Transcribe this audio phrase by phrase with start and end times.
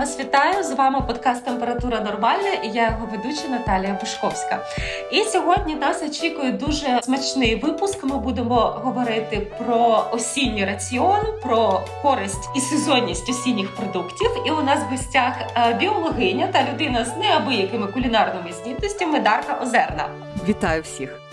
[0.00, 0.64] вас вітаю!
[0.64, 4.66] З вами подкаст Температура Нормальна і я його ведуча Наталія Бушковська.
[5.12, 8.04] І сьогодні нас очікує дуже смачний випуск.
[8.04, 14.30] Ми будемо говорити про осінній раціон, про користь і сезонність осінніх продуктів.
[14.46, 20.08] І у нас в гостях е, біологиня та людина з неабиякими кулінарними здібностями Дарка Озерна.
[20.48, 21.29] Вітаю всіх!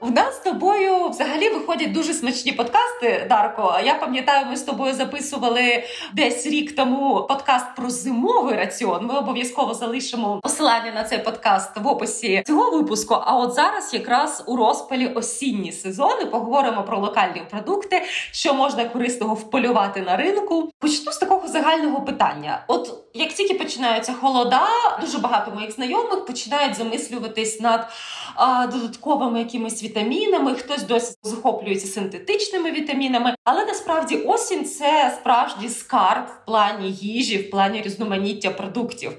[0.00, 3.78] В нас з тобою взагалі виходять дуже смачні подкасти, Дарко.
[3.84, 9.06] Я пам'ятаю, ми з тобою записували десь рік тому подкаст про зимовий раціон.
[9.06, 13.14] Ми обов'язково залишимо посилання на цей подкаст в описі цього випуску.
[13.24, 19.34] А от зараз, якраз у розпалі осінні сезони, поговоримо про локальні продукти, що можна корисного
[19.34, 20.72] вполювати на ринку.
[20.78, 22.64] Почну з такого загального питання.
[22.68, 24.66] От як тільки починаються холода,
[25.00, 27.88] дуже багато моїх знайомих починають замислюватись над
[28.34, 33.34] а, додатковими якимись вітамінами, хтось досі захоплюється синтетичними вітамінами.
[33.44, 39.12] Але насправді осінь це справжній скарб в плані їжі, в плані різноманіття продуктів.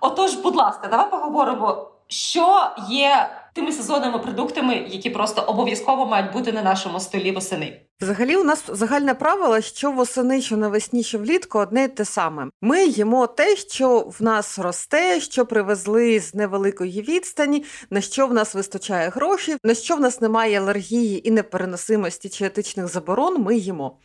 [0.00, 6.52] Отож, будь ласка, давай поговоримо, що є тими сезонними продуктами, які просто обов'язково мають бути
[6.52, 7.89] на нашому столі восени.
[8.02, 12.46] Взагалі, у нас загальне правило, що восени, що навесні, що влітку одне й те саме.
[12.62, 18.34] Ми їмо те, що в нас росте, що привезли з невеликої відстані, на що в
[18.34, 23.42] нас вистачає грошей, на що в нас немає алергії і непереносимості чи етичних заборон.
[23.42, 23.98] Ми їмо.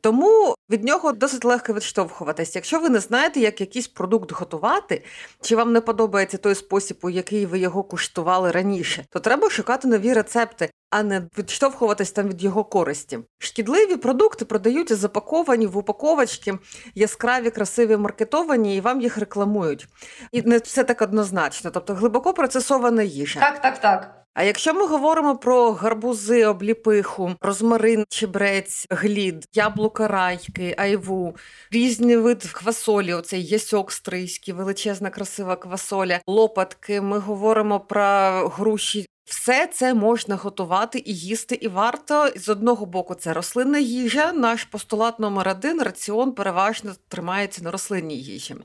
[0.00, 2.52] Тому від нього досить легко відштовхуватися.
[2.54, 5.04] Якщо ви не знаєте, як якийсь продукт готувати,
[5.40, 9.88] чи вам не подобається той спосіб, у який ви його куштували раніше, то треба шукати
[9.88, 13.18] нові рецепти а не відштовхуватись там від його користі.
[13.38, 16.58] Шкідливі продукти продаються запаковані в упаковочки,
[16.94, 19.88] яскраві, красиві, маркетовані, і вам їх рекламують.
[20.32, 23.40] І не все так однозначно, тобто глибоко процесована їжа.
[23.40, 24.12] Так, так, так.
[24.34, 31.36] А якщо ми говоримо про гарбузи, обліпиху, розмарин, чебрець, глід, яблука райки, айву,
[31.70, 39.66] різні види квасолі, оцей ясьок стрийський, величезна красива квасоля, лопатки, ми говоримо про груші все
[39.66, 44.32] це можна готувати і їсти, і варто з одного боку це рослинна їжа.
[44.32, 48.56] Наш постулат номер один раціон переважно тримається на рослинній їжі.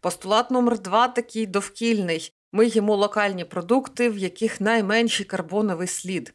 [0.00, 2.32] Постулат номер два такий довкільний.
[2.52, 6.34] Ми їмо локальні продукти, в яких найменший карбоновий слід.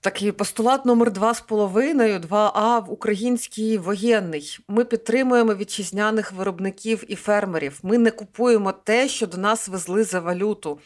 [0.00, 4.58] Такий постулат номер два з половиною, 2А в український воєнний.
[4.68, 7.78] Ми підтримуємо вітчизняних виробників і фермерів.
[7.82, 10.78] Ми не купуємо те, що до нас везли за валюту.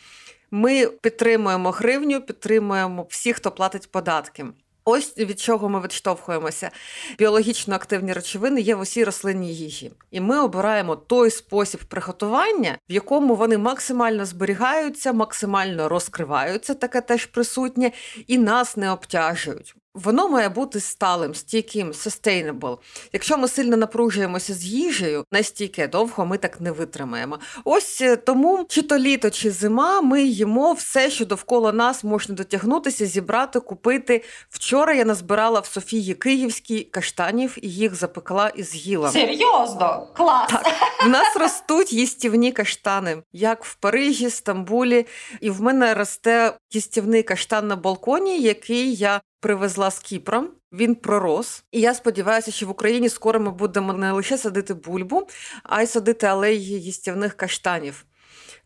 [0.56, 4.46] Ми підтримуємо гривню, підтримуємо всіх, хто платить податки.
[4.84, 6.70] Ось від чого ми відштовхуємося.
[7.18, 12.92] Біологічно активні речовини є в усій рослинній їжі, і ми обираємо той спосіб приготування, в
[12.92, 17.92] якому вони максимально зберігаються, максимально розкриваються, таке теж присутнє,
[18.26, 19.74] і нас не обтяжують.
[19.96, 22.78] Воно має бути сталим, стійким, sustainable.
[23.12, 27.38] Якщо ми сильно напружуємося з їжею, настільки довго ми так не витримаємо.
[27.64, 32.34] Ось е, тому, чи то літо, чи зима, ми їмо все, що довкола нас можна
[32.34, 34.24] дотягнутися, зібрати, купити.
[34.50, 39.10] Вчора я назбирала в Софії Київській каштанів і їх запекла і з'їла.
[39.10, 40.50] Серйозно, клас!
[40.50, 40.66] Так,
[41.06, 45.06] В нас ростуть їстівні каштани, як в Парижі, Стамбулі,
[45.40, 50.44] і в мене росте їстівний каштан на балконі, який я привезла з Кіпра.
[50.72, 55.28] Він пророс, і я сподіваюся, що в Україні скоро ми будемо не лише садити бульбу,
[55.62, 58.04] а й садити алеї їстівних каштанів.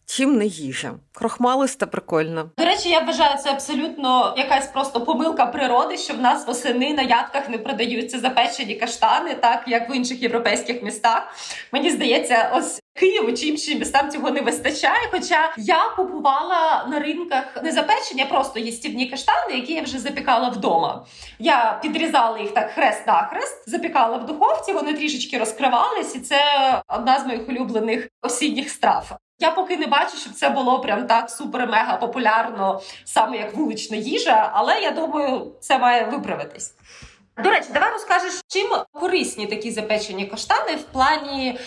[0.06, 2.50] Чим не їжа, крохмалиста прикольна.
[2.58, 7.02] До речі, я вважаю це абсолютно якась просто помилка природи, що в нас восени на
[7.02, 11.34] ядках не продаються запечені каштани, так як в інших європейських містах.
[11.72, 15.08] Мені здається, ось Києву чи іншим містам цього не вистачає.
[15.10, 20.48] Хоча я купувала на ринках не запечені, а просто їстівні каштани, які я вже запікала
[20.48, 21.06] вдома.
[21.38, 24.72] Я підрізала їх так хрест на хрест, запікала в духовці.
[24.72, 26.40] Вони трішечки розкривались, і це
[26.88, 29.16] одна з моїх улюблених осінніх страв.
[29.38, 34.50] Я поки не бачу, щоб це було прям так супер-мега популярно, саме як вулична їжа,
[34.54, 36.74] але я думаю, це має виправитись.
[37.42, 41.58] До речі, давай розкажеш, чим корисні такі запечені каштани в плані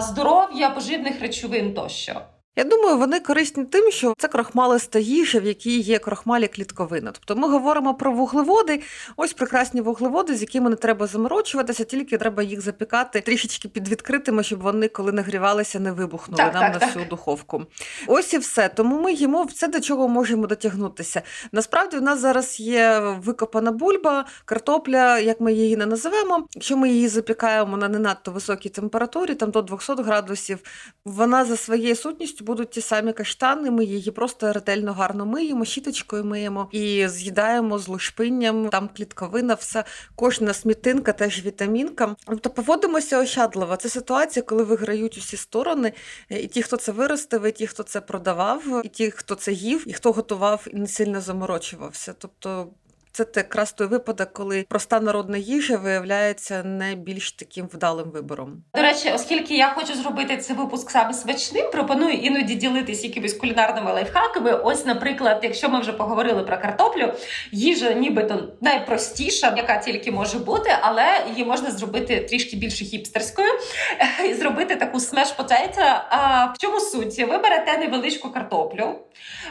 [0.00, 2.20] здоров'я, поживних речовин тощо.
[2.56, 7.12] Я думаю, вони корисні тим, що це крохмалиста їжа, в якій є крохмалі клітковина.
[7.12, 8.82] Тобто ми говоримо про вуглеводи,
[9.16, 14.42] ось прекрасні вуглеводи, з якими не треба заморочуватися, тільки треба їх запікати трішечки під відкритими,
[14.42, 17.08] щоб вони, коли нагрівалися, не вибухнули так, нам так, на всю так.
[17.10, 17.66] духовку.
[18.06, 18.68] Ось і все.
[18.68, 21.22] Тому ми їмо все, до чого можемо дотягнутися.
[21.52, 26.46] Насправді, у нас зараз є викопана бульба, картопля, як ми її не називаємо.
[26.54, 30.58] Якщо ми її запікаємо на не надто високій температурі, там до 200 градусів,
[31.04, 33.70] вона за своєю сутністю більшість будуть ті самі каштани.
[33.70, 38.68] Ми її просто ретельно гарно миємо, щіточкою миємо і з'їдаємо з лушпинням.
[38.68, 39.84] Там клітковина, все
[40.16, 42.16] кожна смітинка, теж вітамінка.
[42.26, 43.76] Тобто поводимося ощадливо.
[43.76, 45.92] Це ситуація, коли виграють усі сторони,
[46.28, 49.84] і ті, хто це виростив, і ті, хто це продавав, і ті, хто це їв,
[49.86, 52.14] і хто готував і не сильно заморочувався.
[52.18, 52.68] Тобто
[53.12, 58.62] це якраз той випадок, коли проста народна їжа виявляється не більш таким вдалим вибором.
[58.74, 63.92] До речі, оскільки я хочу зробити цей випуск саме смачним, пропоную іноді ділитись якимись кулінарними
[63.92, 64.52] лайфхаками.
[64.52, 67.12] Ось, наприклад, якщо ми вже поговорили про картоплю,
[67.52, 73.48] їжа нібито найпростіша, яка тільки може бути, але її можна зробити трішки більше хіпстерською
[74.30, 75.80] і зробити таку смеш потейто.
[76.08, 77.18] А в чому суть?
[77.18, 78.94] Ви берете невеличку картоплю,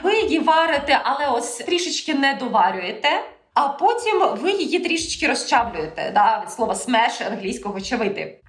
[0.04, 3.10] ви її варите, але ось трішечки не доварюєте
[3.54, 8.42] а потім ви її трішечки розчавлюєте да, від слова смеш англійського чавити.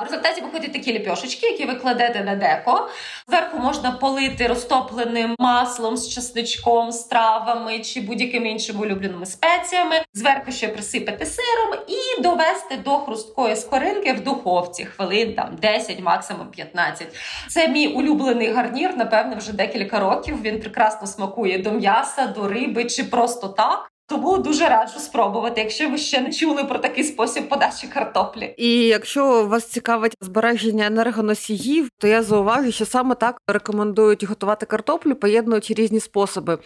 [0.00, 2.88] В результаті виходять такі ліпьошечки, які ви кладете на деко.
[3.28, 9.96] Зверху можна полити розтопленим маслом з чесничком, з травами чи будь-якими іншими улюбленими спеціями.
[10.14, 16.46] Зверху ще присипати сиром і довести до хрусткої скоринки в духовці хвилин там 10, максимум
[16.46, 17.08] 15.
[17.48, 18.96] Це мій улюблений гарнір.
[18.96, 20.42] Напевне, вже декілька років.
[20.42, 23.89] Він прекрасно смакує до м'яса, до риби чи просто так.
[24.10, 28.54] Тому дуже раджу спробувати, якщо ви ще не чули про такий спосіб подачі картоплі.
[28.56, 35.14] І якщо вас цікавить збереження енергоносіїв, то я зауважу, що саме так рекомендують готувати картоплю,
[35.14, 36.58] поєднуючи різні способи.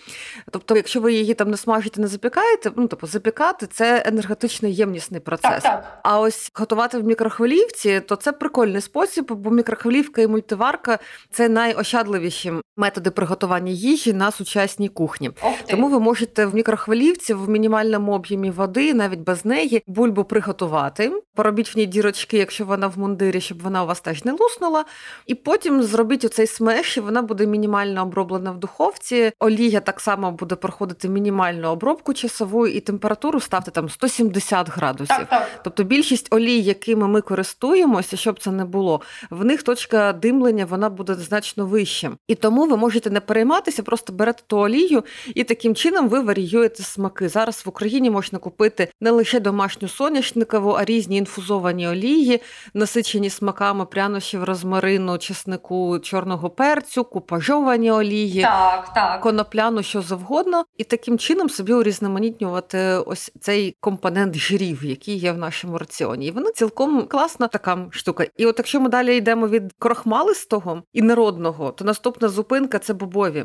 [0.50, 5.20] Тобто, якщо ви її там не смажите, не запікаєте, ну тобто запікати це енергетично ємнісний
[5.20, 5.62] процес.
[5.62, 5.98] Так, так.
[6.02, 10.98] А ось готувати в мікрохвилівці, то це прикольний спосіб, бо мікрохвилівка і мультиварка
[11.30, 15.30] це найощадливіші методи приготування їжі на сучасній кухні.
[15.66, 21.12] Тому ви можете в мікрохвилівці в мінімальному об'ємі води, навіть без неї, бульбу приготувати.
[21.34, 24.84] Поробіть в ній дірочки, якщо вона в мундирі, щоб вона у вас теж не луснула.
[25.26, 29.32] І потім зробіть оцей смеш, і вона буде мінімально оброблена в духовці.
[29.38, 35.16] Олія так само буде проходити мінімальну обробку часову, і температуру ставте там 170 градусів.
[35.16, 35.48] Так, так.
[35.64, 39.00] Тобто більшість олій, якими ми користуємося, щоб це не було,
[39.30, 42.12] в них точка димлення вона буде значно вища.
[42.28, 45.04] І тому ви можете не перейматися, просто берете ту олію,
[45.34, 47.28] і таким чином ви варіюєте смаки смаки.
[47.28, 52.40] Зараз в Україні можна купити не лише домашню соняшникову, а різні інфузовані олії,
[52.74, 59.20] насичені смаками прянощів, розмарину, чеснику, чорного перцю, купажовані олії, так, так.
[59.20, 65.38] конопляну, що завгодно, і таким чином собі урізноманітнювати ось цей компонент жирів, який є в
[65.38, 66.26] нашому раціоні.
[66.26, 68.26] І вони цілком класна така штука.
[68.36, 73.44] І от якщо ми далі йдемо від крохмалистого і народного, то наступна зупинка це бобові,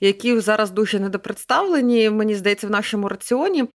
[0.00, 2.10] які зараз дуже недопредставлені.
[2.10, 3.15] Мені здається, в нашому раціоні,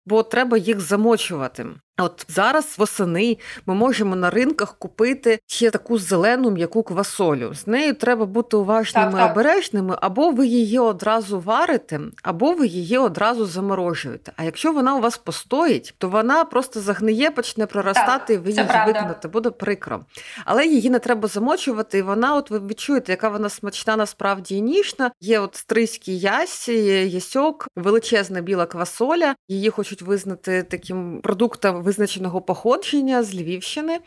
[0.05, 1.67] бо треба їх замочувати.
[1.99, 7.53] От зараз восени ми можемо на ринках купити ще таку зелену м'яку квасолю.
[7.53, 9.31] З нею треба бути уважними так, так.
[9.31, 14.31] обережними, або ви її одразу варите, або ви її одразу заморожуєте.
[14.35, 18.49] А якщо вона у вас постоїть, то вона просто загниє, почне проростати, так, і ви
[18.49, 19.27] її викинете.
[19.27, 19.99] Буде прикро.
[20.45, 24.61] Але її не треба замочувати, і вона, от ви відчуєте, яка вона смачна, насправді і
[24.61, 25.11] ніжна.
[25.21, 26.73] Є от стрийські ясі,
[27.09, 29.35] ясьок, величезна біла квасоля.
[29.47, 33.99] Її хочуть визнати таким продуктом визначеного походження з Львівщини.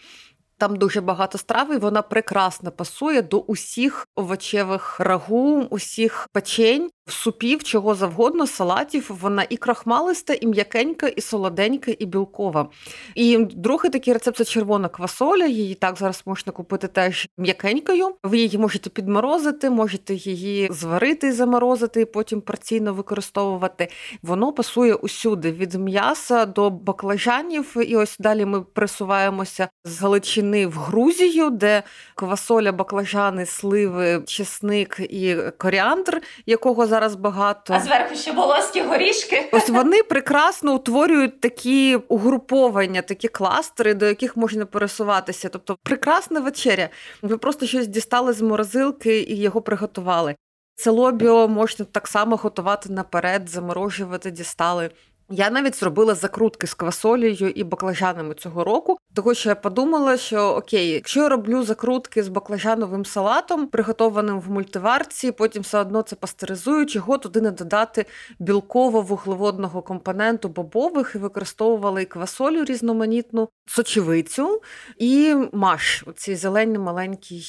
[0.58, 7.62] Там дуже багато страв, і вона прекрасно пасує до усіх овочевих рагу, усіх печень супів,
[7.62, 9.10] чого завгодно, салатів.
[9.20, 12.68] Вона і крахмалиста, і м'якенька, і солоденька, і білкова.
[13.14, 15.46] І другий такий рецепт це червона квасоля.
[15.46, 18.14] Її так зараз можна купити теж м'якенькою.
[18.22, 23.88] Ви її можете підморозити, можете її зварити заморозити, і потім порційно використовувати.
[24.22, 27.76] Воно пасує усюди від м'яса до баклажанів.
[27.86, 31.82] І ось далі ми присуваємося з Галичини в Грузію, де
[32.14, 37.74] квасоля, баклажани, сливи, чесник і коріандр, якого зараз багато.
[37.74, 39.48] А зверху ще волоські горішки.
[39.52, 45.48] Ось вони прекрасно утворюють такі угруповання, такі кластери, до яких можна пересуватися.
[45.48, 46.88] Тобто прекрасна вечеря.
[47.22, 50.36] Ви просто щось дістали з морозилки і його приготували.
[50.74, 54.90] Це лобіо можна так само готувати наперед, заморожувати, дістали.
[55.34, 60.42] Я навіть зробила закрутки з квасолією і баклажанами цього року, тому що я подумала, що
[60.42, 66.16] окей, якщо я роблю закрутки з баклажановим салатом, приготованим в мультиварці, потім все одно це
[66.16, 68.06] пастеризую, чого туди не додати
[68.40, 74.60] білково-вуглеводного компоненту бобових і використовувала і квасолю різноманітну, сочевицю
[74.98, 77.42] і маш, оці зелені маленькі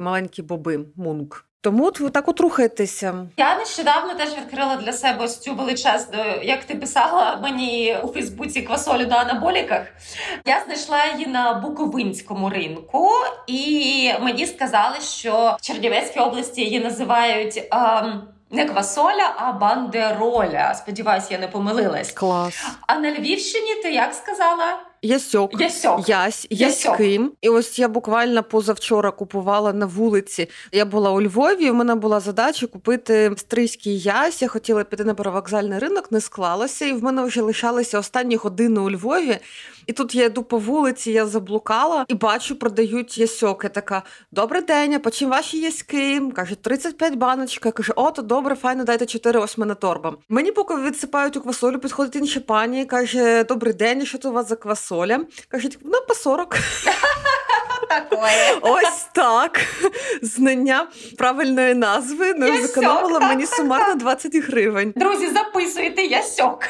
[0.00, 1.45] маленькі боби, мунк.
[1.60, 3.14] Тому ви так от рухаєтеся.
[3.36, 8.62] Я нещодавно теж відкрила для себе ось цю величезну, як ти писала мені у Фейсбуці
[8.62, 9.82] квасолю на анаболіках.
[10.44, 13.10] Я знайшла її на Буковинському ринку,
[13.46, 17.68] і мені сказали, що в Чернівецькій області її називають.
[17.72, 20.74] Ем, не квасоля, а бандероля.
[20.74, 22.12] Сподіваюсь, я не помилилась.
[22.12, 22.66] Клас.
[22.86, 24.78] А на Львівщині ти як сказала?
[25.02, 25.60] Ясьок.
[25.60, 26.08] Ясьок.
[26.08, 27.32] Ясь, яським.
[27.40, 30.48] І ось я буквально позавчора купувала на вулиці.
[30.72, 31.64] Я була у Львові.
[31.64, 34.42] і в мене була задача купити стрийський ясь.
[34.42, 38.80] Я хотіла піти на первокзальний ринок, не склалося, і в мене вже лишалися останні години
[38.80, 39.38] у Львові.
[39.86, 43.64] І тут я йду по вулиці, я заблукала і бачу, продають ясьок.
[43.64, 46.22] Я така: добрий день, а по чим ваші яськи?
[46.34, 47.68] Кажуть, 35 баночка.
[47.68, 50.16] Я кажу, о, то добре, файно, дайте 4, ось мене торба.
[50.28, 54.48] Мені поки відсипають у квасолю, підходить інша пані, каже: Добрий день, що це у вас
[54.48, 54.56] за
[54.86, 55.20] квасоля?
[55.48, 56.56] Кажуть, ну по 40.
[57.88, 58.58] Такое.
[58.62, 59.60] Ось так.
[60.22, 60.86] Знання
[61.18, 64.92] правильної назви ну, зекономило мені сумарно 20 гривень.
[64.96, 66.64] Друзі, записуйте ясьок.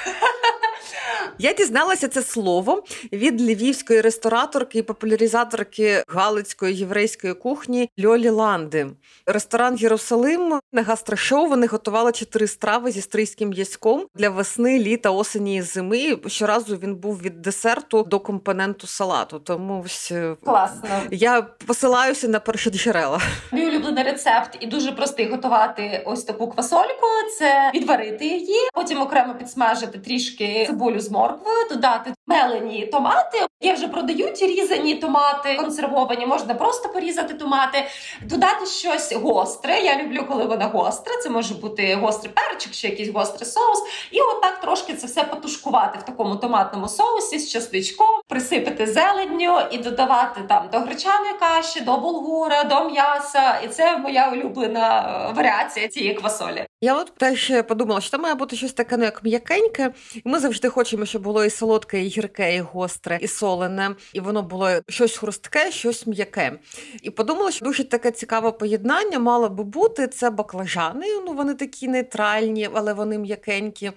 [1.38, 8.87] Я дізналася це слово від львівської рестораторки і популяризаторки галицької єврейської кухні Льолі Ланди.
[9.26, 15.56] Ресторан Єрусалим на гастрошоу вони готували чотири страви зі стрийським яськом для весни, літа, осені
[15.56, 16.18] і зими.
[16.26, 19.38] Щоразу він був від десерту до компоненту салату.
[19.38, 20.88] Тому ось е, класно.
[21.11, 23.21] Я посилаюся на перші джерела.
[23.52, 27.06] Мій улюблений рецепт і дуже простий готувати ось таку квасольку.
[27.38, 33.47] Це відварити її, потім окремо підсмажити трішки цибулю з морквою, додати мелені томати.
[33.61, 36.27] Є вже продають різані томати, консервовані.
[36.27, 37.85] Можна просто порізати томати,
[38.23, 39.81] додати щось гостре.
[39.81, 41.17] Я люблю, коли вона гостра.
[41.23, 43.83] Це може бути гострий перчик, чи якийсь гострий соус.
[44.11, 49.79] І отак трошки це все потушкувати в такому томатному соусі з часничком, присипати зеленню і
[49.79, 53.61] додавати там до гречаної каші, до булгура, до м'яса.
[53.65, 56.67] І це моя улюблена е, варіація цієї квасолі.
[56.81, 59.93] Я от теж подумала, що це має бути щось таке ну, як м'якеньке.
[60.25, 64.43] Ми завжди хочемо, щоб було і солодке, і гірке, і гостре, і солене, і воно
[64.43, 66.59] було щось хрустке, щось м'яке.
[67.03, 70.09] І подумала, що дуже таке цікаве поєднання мало би бути.
[70.09, 71.07] Це баклажани.
[71.27, 73.93] Ну вони такі нейтральні, але вони м'якенькі.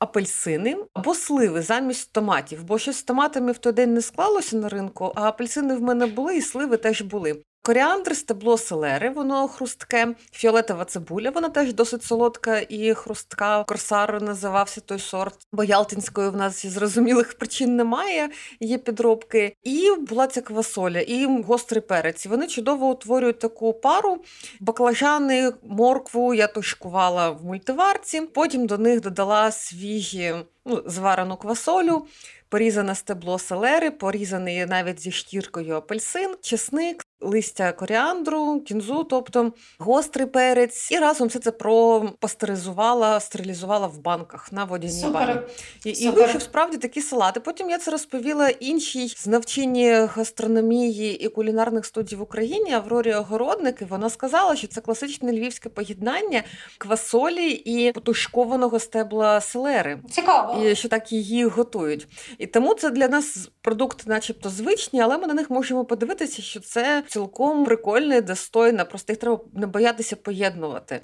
[0.00, 4.68] Апельсини або сливи замість томатів, бо щось з томатами в той день не склалося на
[4.68, 7.42] ринку, а апельсини в мене були, і сливи теж були.
[7.62, 13.64] Коріандр, стебло селери, воно хрустке, фіолетова цибуля, вона теж досить солодка і хрустка.
[13.64, 18.28] Корсар називався той сорт, бо Ялтинської в нас зрозумілих причин немає,
[18.60, 19.56] є підробки.
[19.62, 22.26] І була ця квасоля, і гострий перець.
[22.26, 24.24] Вони чудово утворюють таку пару.
[24.60, 30.34] Баклажани, моркву я тушкувала в мультиварці, потім до них додала свіжі
[30.64, 32.06] ну, зварену квасолю.
[32.48, 40.90] Порізане стебло селери, порізаний навіть зі шкіркою апельсин, чесник, листя коріандру, кінзу, тобто гострий перець,
[40.90, 45.40] і разом все це пропастеризувала, стерилізувала в банках на водяній бані.
[45.84, 47.40] І, і вийшов справді такі салати.
[47.40, 53.84] Потім я це розповіла іншій знавчині гастрономії і кулінарних студій в Україні Аврорі Огородник, і
[53.84, 56.42] Вона сказала, що це класичне львівське поєднання
[56.78, 59.98] квасолі і потушкованого стебла селери.
[60.10, 60.64] Цікаво.
[60.64, 62.06] І що так її готують.
[62.38, 66.60] І тому це для нас продукти, начебто, звичні, але ми на них можемо подивитися, що
[66.60, 71.00] це цілком прикольне, достойна, просто їх треба не боятися поєднувати.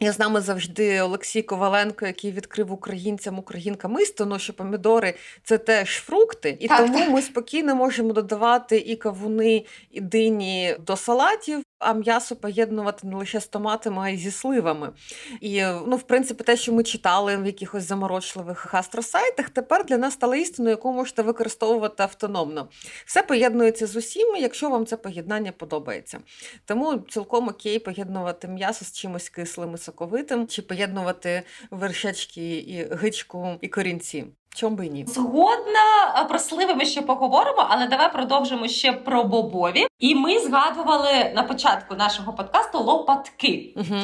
[0.00, 5.88] Я з нами завжди Олексій Коваленко, який відкрив українцям українкам істину, що помідори це теж
[5.88, 7.10] фрукти, і так, тому так.
[7.10, 13.40] ми спокійно можемо додавати і кавуни, і дині до салатів а м'ясо поєднувати не лише
[13.40, 14.92] з томатами, а й зі сливами.
[15.40, 20.14] І, ну, в принципі, те, що ми читали в якихось заморочливих гастросайтах, тепер для нас
[20.14, 22.68] стало істиною, яку можете використовувати автономно.
[23.06, 26.18] Все поєднується з усім, якщо вам це поєднання подобається.
[26.64, 33.58] Тому цілком окей поєднувати м'ясо з чимось кислим і соковитим, чи поєднувати вершечки і гичку
[33.60, 34.24] і корінці.
[34.54, 35.04] Чом би ні?
[35.08, 39.86] Згодна про сливи ми ще поговоримо, але давай продовжимо ще про бобові.
[39.98, 43.74] І ми згадували на початку нашого подкасту лопатки.
[43.76, 44.00] Угу.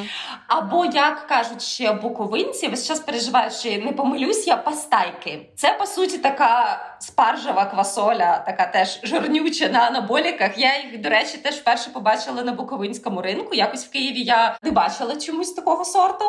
[0.48, 5.48] Або, як кажуть ще буковинці, весь час переживають, що не помилюсь я пастайки.
[5.56, 10.58] Це по суті така спаржева квасоля, така теж жирнюча на анаболіках.
[10.58, 13.54] Я їх, до речі, теж вперше побачила на буковинському ринку.
[13.54, 16.24] Якось в Києві я не бачила чомусь такого сорту.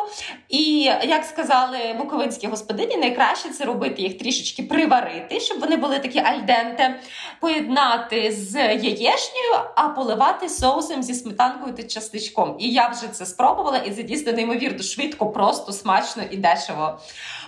[0.48, 6.18] І як сказали буковинські господині, найкраще це робити їх трішечки приварити, щоб вони були такі
[6.18, 7.00] альденте,
[7.40, 12.56] поєднати з яєчнею, а поливати соусом зі сметанкою та частичком.
[12.58, 16.98] І я вже це спробувала, і це дійсно неймовірно швидко, просто смачно і дешево.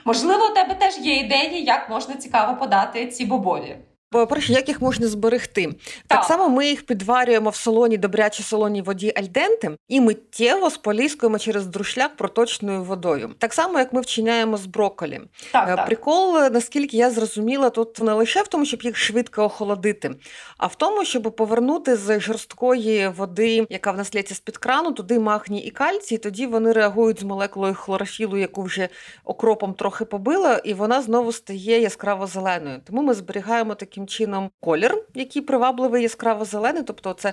[0.05, 3.77] Можливо, у тебе теж є ідеї, як можна цікаво подати ці бобові.
[4.11, 5.67] По-перше, як їх можна зберегти?
[5.67, 5.75] Так.
[6.07, 11.67] так само ми їх підварюємо в солоні, добрячій солоній воді альденти і миттєво споліскуємо через
[11.67, 13.31] друшляк проточною водою.
[13.39, 15.21] Так само, як ми вчиняємо з брокколі.
[15.53, 15.87] Так, так.
[15.87, 20.15] Прикол, наскільки я зрозуміла, тут не лише в тому, щоб їх швидко охолодити,
[20.59, 25.19] а в тому, щоб повернути з жорсткої води, яка в нас лється з-під крану, туди
[25.19, 28.89] магній і кальцій, і тоді вони реагують з молекулою хлорофілу, яку вже
[29.25, 32.81] окропом трохи побила, і вона знову стає яскраво зеленою.
[32.87, 37.33] Тому ми зберігаємо таким чином колір, який привабливий яскраво зелений, тобто це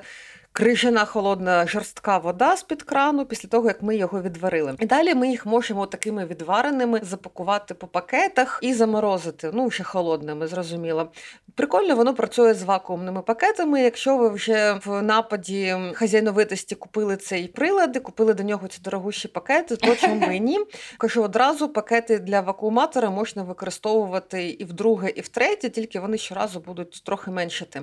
[0.56, 4.76] крижана холодна жорстка вода з-під крану після того, як ми його відварили.
[4.80, 9.52] І далі ми їх можемо такими відвареними запакувати по пакетах і заморозити.
[9.54, 11.12] Ну, ще холодними, зрозуміло.
[11.56, 13.82] Прикольно, воно працює з вакуумними пакетами.
[13.82, 19.76] Якщо ви вже в нападі хазяйновитості купили цей прилад, купили до нього ці дорогущі пакети,
[19.76, 20.60] то чому і ні?
[20.98, 27.02] Кажу, одразу пакети для вакууматора можна використовувати і вдруге, і втретє, тільки вони щоразу будуть
[27.06, 27.82] трохи меншити.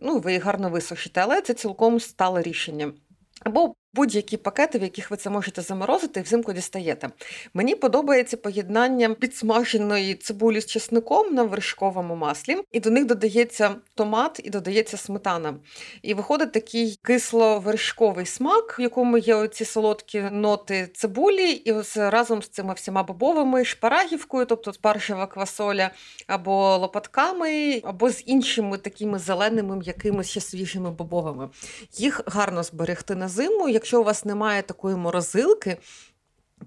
[0.00, 2.92] Ну, ви їх гарно висушите, але це цілком стале рішення.
[3.40, 7.08] Або будь-які пакети, в яких ви це можете заморозити, і взимку дістаєте.
[7.54, 14.40] Мені подобається поєднання підсмаженої цибулі з чесником на вершковому маслі, і до них додається томат
[14.44, 15.54] і додається сметана.
[16.02, 22.42] І виходить такий кисло-вершковий смак, в якому є оці солодкі ноти цибулі, і ось разом
[22.42, 25.90] з цими всіма бобовими шпарагівкою, тобто спаржева квасоля,
[26.26, 31.48] або лопатками, або з іншими такими зеленими, м'якими ще свіжими бобовими.
[31.96, 35.76] Їх гарно зберегти на зиму якщо у вас немає такої морозилки,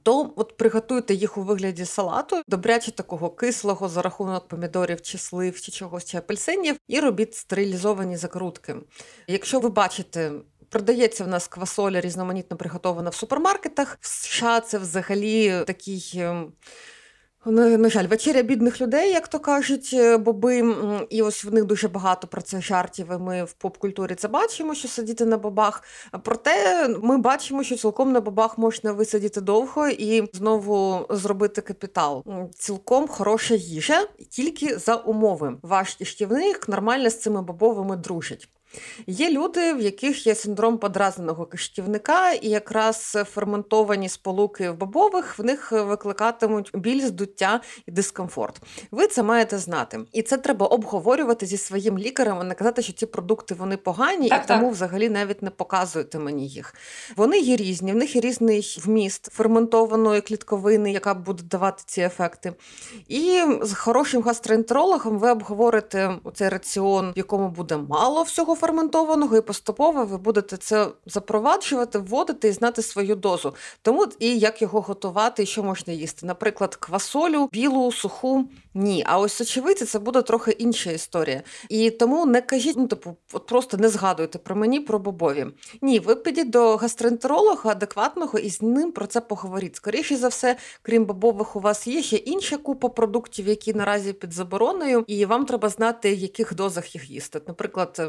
[0.04, 5.62] то от приготуйте їх у вигляді салату, добряче такого кислого за рахунок помідорів, чи слив,
[5.62, 8.76] чи чогось чи апельсинів, і робіть стерилізовані закрутки.
[9.28, 10.32] Якщо ви бачите.
[10.70, 13.98] Продається в нас квасоля різноманітно приготована в супермаркетах.
[14.02, 16.24] В США це взагалі такий
[17.48, 20.76] ем, на жаль, вечеря бідних людей, як то кажуть, е, боби,
[21.10, 23.08] і ось в них дуже багато про це жартів.
[23.12, 25.84] і Ми в поп-культурі це бачимо, що сидіти на бобах.
[26.24, 32.24] Проте ми бачимо, що цілком на бобах можна висидіти довго і знову зробити капітал.
[32.56, 35.58] Цілком хороша їжа, тільки за умови.
[35.62, 38.50] Ваш кишківник нормально з цими бобовими дружить.
[39.08, 45.44] Є люди, в яких є синдром подразненого кишківника, і якраз ферментовані сполуки в бобових в
[45.44, 48.62] них викликатимуть біль, здуття і дискомфорт.
[48.92, 50.00] Ви це маєте знати.
[50.14, 54.30] І це треба обговорювати зі своїм лікарем, а не казати, що ці продукти вони погані,
[54.30, 56.76] так, і тому взагалі навіть не показуєте мені їх.
[57.16, 62.54] Вони є різні, в них є різний вміст ферментованої клітковини, яка буде давати ці ефекти.
[63.08, 69.42] І з хорошим гастроентерологом ви обговорите цей раціон, в якому буде мало всього ферментованого, і
[69.42, 73.56] поступово ви будете це запроваджувати, вводити і знати свою дозу.
[73.82, 76.26] Тому і як його готувати, і що можна їсти.
[76.26, 78.50] Наприклад, квасолю, білу, суху.
[78.74, 79.04] Ні.
[79.08, 81.44] А ось сочевиці це буде трохи інша історія.
[81.70, 85.46] І тому не кажіть, ну типу, от просто не згадуйте про мені, про бобові.
[85.82, 89.76] Ні, ви підіть до гастроентеролога адекватного і з ним про це поговоріть.
[89.76, 94.34] Скоріше за все, крім бобових, у вас є ще інша купа продуктів, які наразі під
[94.34, 97.42] забороною, і вам треба знати, в яких дозах їх їсти.
[97.48, 98.02] Наприклад.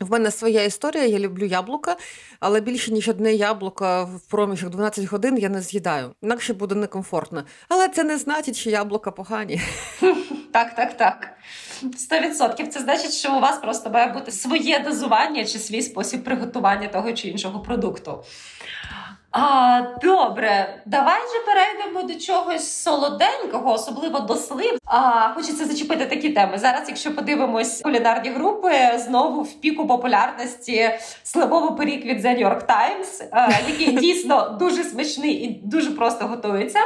[0.00, 1.96] В мене своя історія, я люблю яблука,
[2.40, 6.14] але більше ніж одне яблуко в проміжок 12 годин я не з'їдаю.
[6.22, 7.44] Інакше буде некомфортно.
[7.68, 9.60] Але це не значить, що яблука погані.
[10.52, 11.28] Так, так, так.
[11.96, 12.68] Сто відсотків.
[12.68, 17.12] Це значить, що у вас просто має бути своє дозування чи свій спосіб приготування того
[17.12, 18.24] чи іншого продукту.
[19.32, 24.78] А, Добре, давай же перейдемо до чогось солоденького, особливо до слив.
[24.84, 26.58] А хочеться зачепити такі теми.
[26.58, 30.90] Зараз, якщо подивимось кулінарні групи, знову в піку популярності
[31.22, 33.24] сливовий пиріг від The New York Times,
[33.68, 36.78] який дійсно дуже смачний і дуже просто готується.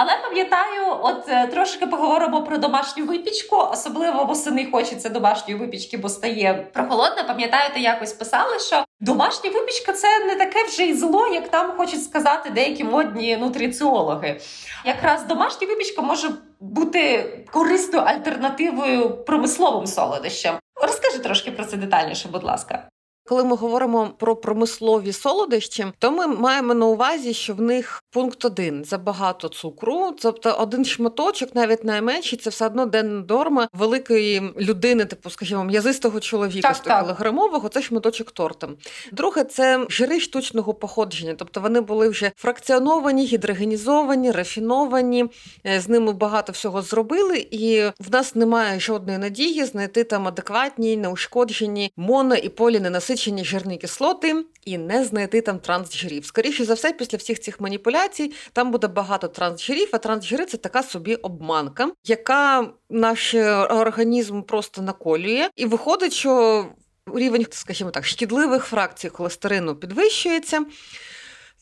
[0.00, 6.08] Але пам'ятаю, от е, трошки поговоримо про домашню випічку, особливо восени хочеться домашньої випічки, бо
[6.08, 7.26] стає прохолодно.
[7.26, 12.04] Пам'ятаєте, якось писали, що домашня випічка це не таке вже й зло, як там хочуть
[12.04, 14.40] сказати деякі модні нутриціологи.
[14.84, 16.30] Якраз домашня випічка може
[16.60, 20.58] бути корисною альтернативою промисловим солодощам.
[20.82, 22.88] Розкажи трошки про це детальніше, будь ласка.
[23.28, 28.44] Коли ми говоримо про промислові солодощі, то ми маємо на увазі, що в них пункт
[28.44, 35.04] один забагато цукру, тобто один шматочок, навіть найменший, це все одно денна норма великої людини,
[35.04, 38.68] типу, скажімо, м'язистого чоловіка 100 кілограмового, це шматочок торта.
[39.12, 45.24] Друге, це жири штучного походження, тобто вони були вже фракціоновані, гідрогенізовані, рафіновані,
[45.66, 50.96] е, з ними багато всього зробили, і в нас немає жодної надії знайти там адекватні,
[50.96, 56.24] неушкоджені моно і поліненасичені насичені жирні кислоти і не знайти там трансжирів.
[56.24, 60.82] Скоріше за все, після всіх цих маніпуляцій там буде багато трансжирів, а трансжири це така
[60.82, 66.66] собі обманка, яка наш організм просто наколює, і виходить, що
[67.14, 70.64] рівень, скажімо так, шкідливих фракцій холестерину підвищується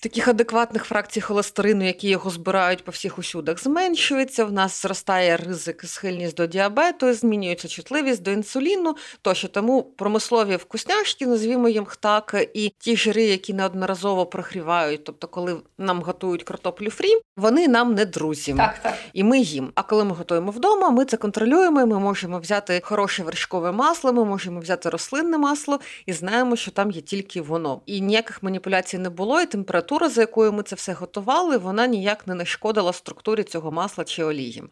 [0.01, 4.45] таких адекватних фракцій холестерину, які його збирають по всіх усюдах, зменшується.
[4.45, 8.97] В нас зростає ризик, схильність до діабету, змінюється чутливість до інсуліну.
[9.23, 15.57] Тощо тому промислові вкусняшки, назвімо їм так, і ті жири, які неодноразово прогрівають, тобто, коли
[15.79, 18.55] нам готують картоплю фрі, вони нам не друзі.
[18.55, 18.95] Так, так.
[19.13, 19.73] І ми їм.
[19.75, 21.87] А коли ми готуємо вдома, ми це контролюємо.
[21.87, 26.91] Ми можемо взяти хороше вершкове масло, ми можемо взяти рослинне масло і знаємо, що там
[26.91, 27.81] є тільки воно.
[27.87, 31.87] І ніяких маніпуляцій не було, і температура температура, за якою ми це все готували, вона
[31.87, 34.63] ніяк не нашкодила структурі цього масла чи олії.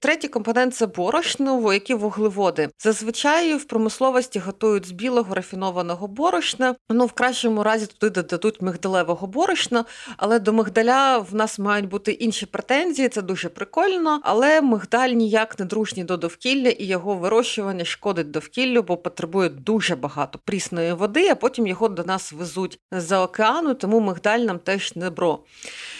[0.00, 2.68] Третій компонент це борошно, які вуглеводи.
[2.78, 6.74] Зазвичай в промисловості готують з білого рафінованого борошна.
[6.90, 9.84] Ну, в кращому разі туди додадуть мигдалевого борошна,
[10.16, 13.08] але до мигдаля в нас мають бути інші претензії.
[13.08, 14.20] Це дуже прикольно.
[14.22, 19.96] Але мигдаль ніяк не дружній до довкілля і його вирощування шкодить довкіллю, бо потребує дуже
[19.96, 24.96] багато прісної води, а потім його до нас везуть з океану, тому мигдаль нам теж
[24.96, 25.38] не бро.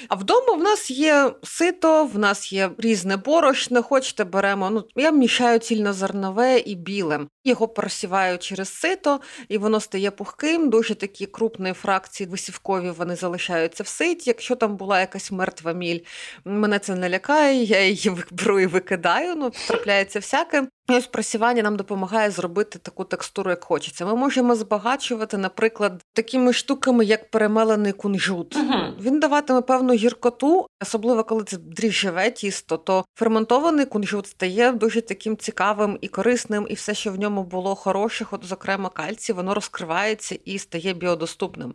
[0.09, 4.71] А вдома в нас є сито, в нас є різне борошно, хочете беремо.
[4.71, 7.21] Ну, Я мішаю цільнозернове і біле.
[7.47, 10.71] Його просіваю через сито, і воно стає пухким.
[10.71, 14.31] Дуже такі крупні фракції висівкові вони залишаються в ситі.
[14.31, 16.01] Якщо там була якась мертва міль,
[16.45, 19.37] мене це не лякає, я її беру і викидаю.
[19.37, 20.67] Ну, трапляється всяке.
[20.89, 24.07] І ось просівання нам допомагає зробити таку текстуру, як хочеться.
[24.07, 28.57] Ми можемо збагачувати, наприклад, такими штуками, як перемелений кунжут.
[28.57, 35.01] uh Він даватиме певну гіркоту, особливо коли це дріжджеве тісто, то ферментований кунжут стає дуже
[35.01, 39.55] таким цікавим і корисним, і все, що в ньому було хороших, от, зокрема кальцій, воно
[39.55, 41.75] розкривається і стає біодоступним.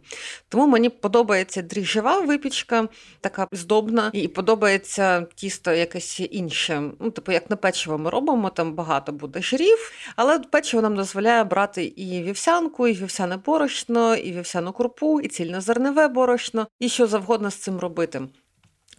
[0.49, 2.87] Тому мені подобається дріжджева випічка,
[3.21, 6.91] така здобна, і подобається тісто якесь інше.
[6.99, 11.43] Ну, типу, як на печиво ми робимо, там багато буде жирів, але печиво нам дозволяє
[11.43, 17.51] брати і вівсянку, і вівсяне борошно, і вівсяну крупу, і цільнозерневе борошно, і що завгодно
[17.51, 18.21] з цим робити.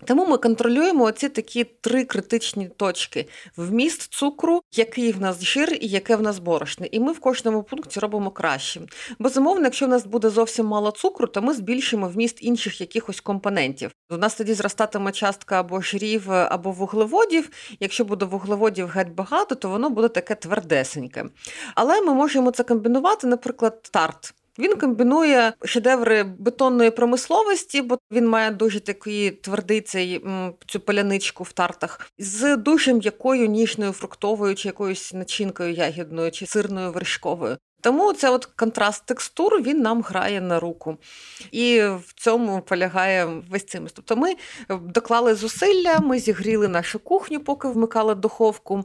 [0.04, 5.86] Тому ми контролюємо оці такі три критичні точки: вміст цукру, який в нас жир і
[5.86, 6.88] яке в нас борошне.
[6.92, 8.80] І ми в кожному пункті робимо краще.
[9.18, 13.90] Безумовно, якщо в нас буде зовсім мало цукру, то ми збільшимо вміст інших якихось компонентів.
[14.10, 17.50] У нас тоді зростатиме частка або жирів, або вуглеводів.
[17.80, 21.24] Якщо буде вуглеводів геть багато, то воно буде таке твердесеньке.
[21.74, 24.34] Але ми можемо це комбінувати, наприклад, тарт.
[24.58, 30.24] Він комбінує шедеври бетонної промисловості, бо він має дуже такий твердий цей
[30.66, 36.92] цю поляничку в тартах, з дуже м'якою ніжною фруктовою чи якоюсь начинкою ягідною чи сирною
[36.92, 37.56] вершковою.
[37.80, 40.96] Тому це от контраст текстур він нам грає на руку.
[41.50, 43.88] І в цьому полягає весь цим.
[43.94, 44.34] Тобто ми
[44.68, 48.84] доклали зусилля, ми зігріли нашу кухню, поки вмикали духовку.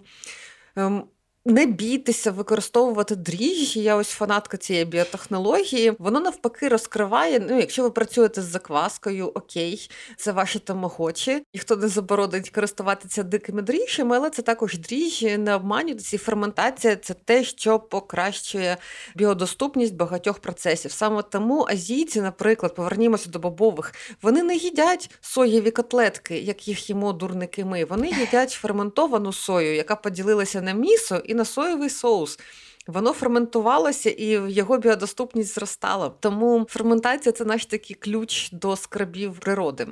[1.49, 3.79] Не бійтеся використовувати дріжджі.
[3.79, 5.93] Я ось фанатка цієї біотехнології.
[5.99, 7.39] Воно навпаки розкриває.
[7.49, 11.43] Ну, якщо ви працюєте з закваскою, окей, це ваші тамагочі.
[11.53, 16.13] Ніхто не заборонить користуватися дикими дріжджами, але це також дріжджі, не обманюйтесь.
[16.13, 18.77] І ферментація це те, що покращує
[19.15, 20.91] біодоступність багатьох процесів.
[20.91, 27.13] Саме тому азійці, наприклад, повернімося до бобових, вони не їдять соєві котлетки, як їх їмо
[27.13, 27.65] дурники.
[27.65, 32.39] Ми вони їдять ферментовану сою, яка поділилася на місо і на соєвий соус.
[32.87, 36.09] Воно ферментувалося і його біодоступність зростала.
[36.09, 39.87] Тому ферментація це наш такий ключ до скрабів природи.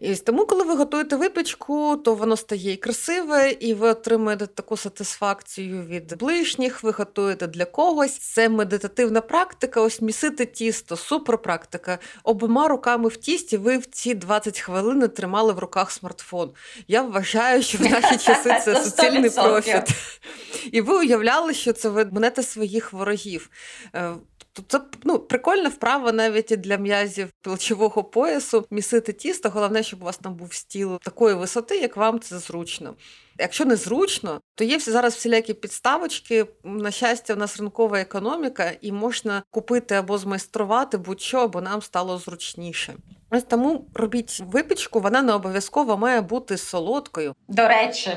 [0.00, 4.76] І тому, коли ви готуєте випічку, то воно стає і красиве, і ви отримуєте таку
[4.76, 8.18] сатисфакцію від ближніх, ви готуєте для когось.
[8.18, 11.98] Це медитативна практика, ось місити тісто, суперпрактика.
[12.24, 16.50] Обома руками в тісті ви в ці 20 хвилин тримали в руках смартфон.
[16.88, 19.82] Я вважаю, що в наші часи це суцільний профіт.
[20.72, 23.50] І ви уявляли, що це ви мнете своїх ворогів.
[24.56, 29.48] Тобто це ну, прикольна вправа навіть і для м'язів плечового поясу місити тісто.
[29.50, 32.94] Головне, щоб у вас там був стіл такої висоти, як вам це зручно.
[33.38, 36.46] Якщо не зручно, то є всі зараз всілякі підставочки.
[36.64, 42.18] На щастя, в нас ринкова економіка, і можна купити або змайструвати будь-що, або нам стало
[42.18, 42.94] зручніше.
[43.30, 47.34] Ось тому робіть випічку, вона не обов'язково має бути солодкою.
[47.48, 48.16] До речі.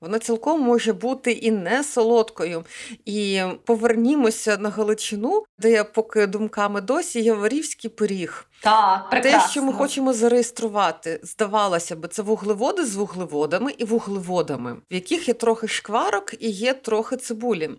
[0.00, 2.64] Вона цілком може бути і не солодкою.
[3.04, 8.46] І повернімося на Галичину, де я поки думками досі Яворівський пиріг.
[8.62, 9.40] Так, прекрасно.
[9.40, 15.28] Те, що ми хочемо зареєструвати, здавалося б, це вуглеводи з вуглеводами і вуглеводами, в яких
[15.28, 17.70] є трохи шкварок і є трохи цибулі.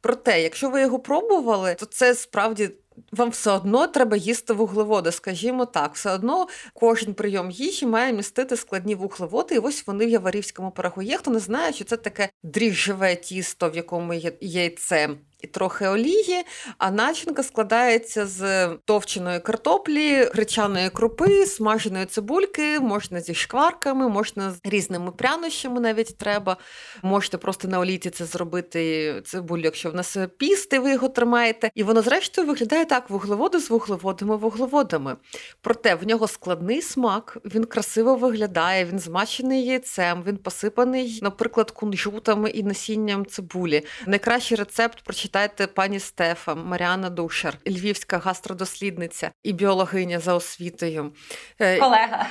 [0.00, 2.70] Проте, якщо ви його пробували, то це справді.
[3.12, 8.56] Вам все одно треба їсти вуглеводи, скажімо так, все одно кожен прийом їжі має містити
[8.56, 11.16] складні вуглеводи, і ось вони в Яварівському пирогу є.
[11.16, 15.08] Хто не знає, що це таке дріжджеве тісто, в якому є яйце
[15.40, 16.44] і трохи олії,
[16.78, 24.60] а начинка складається з товченої картоплі, гречаної крупи, смаженої цибульки, можна зі шкварками, можна з
[24.64, 26.56] різними прянощами навіть треба.
[27.02, 31.70] Можете просто на олійці це зробити цибулю, якщо в нас пісти, ви його тримаєте.
[31.74, 35.16] І воно, зрештою, виглядає так: вуглеводи з вуглеводами, вуглеводами.
[35.60, 42.50] Проте в нього складний смак, він красиво виглядає, він змачений яйцем, він посипаний, наприклад, кунжутами
[42.50, 43.82] і насінням цибулі.
[44.06, 51.12] Найкращий рецепт читайте пані Стефа, Маріана Душер, львівська гастродослідниця і біологиня за освітою.
[51.58, 52.26] Е, Колега.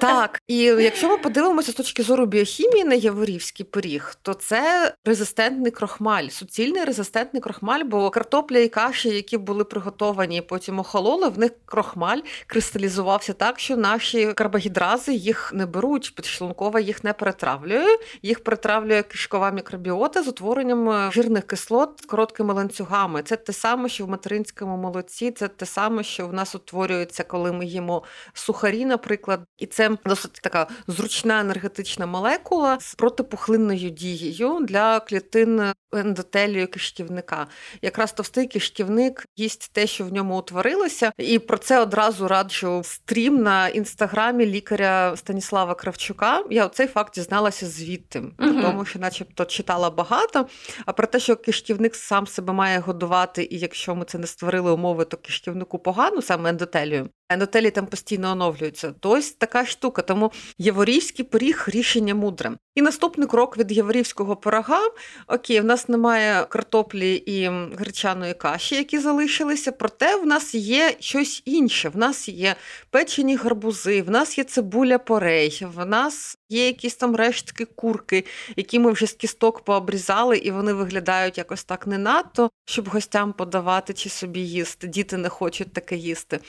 [0.00, 5.72] Так, і якщо ми подивимося з точки зору біохімії на Яворівський пиріг, то це резистентний
[5.72, 11.38] крохмаль, суцільний резистентний крохмаль, бо картопля і каші, які були приготовані і потім охололи, в
[11.38, 18.44] них крохмаль кристалізувався так, що наші карбогідрази їх не беруть, підшлункова їх не перетравлює, їх
[18.44, 22.06] перетравлює кишкова мікробіота з утворенням е, жирних кислот з
[22.36, 23.22] короткими ланцюгами.
[23.22, 27.52] Це те саме, що в материнському молоці, це те саме, що в нас утворюється, коли
[27.52, 28.02] ми їмо
[28.34, 36.68] сухарі, наприклад, і це досить така зручна енергетична молекула з протипухлинною дією для клітин ендотелію
[36.68, 37.46] кишківника.
[37.82, 43.42] Якраз товстий кишківник їсть те, що в ньому утворилося, і про це одразу раджу стрім
[43.42, 46.44] на інстаграмі лікаря Станіслава Кравчука.
[46.50, 48.62] Я цей факт дізналася звідти, угу.
[48.62, 50.46] тому що, начебто, читала багато.
[50.86, 54.72] А про те, що кишківник сам себе має годувати, і якщо ми це не створили
[54.72, 57.08] умови, то кишківнику погано, саме ендотелію.
[57.28, 58.94] Ендотелі там постійно оновлюються.
[59.00, 60.02] То ось така штука.
[60.02, 62.52] Тому Яворівський пиріг рішення мудре.
[62.74, 64.80] І наступний крок від Яворівського пирога.
[65.26, 69.72] Окей, в нас немає картоплі і гречаної каші, які залишилися.
[69.72, 71.88] Проте в нас є щось інше.
[71.88, 72.56] В нас є
[72.90, 78.24] печені гарбузи, в нас є цибуля порей, в нас є якісь там рештки курки,
[78.56, 83.32] які ми вже з кісток пообрізали, і вони виглядають якось так не надто, щоб гостям
[83.32, 84.86] подавати чи собі їсти.
[84.86, 86.40] Діти не хочуть таке їсти.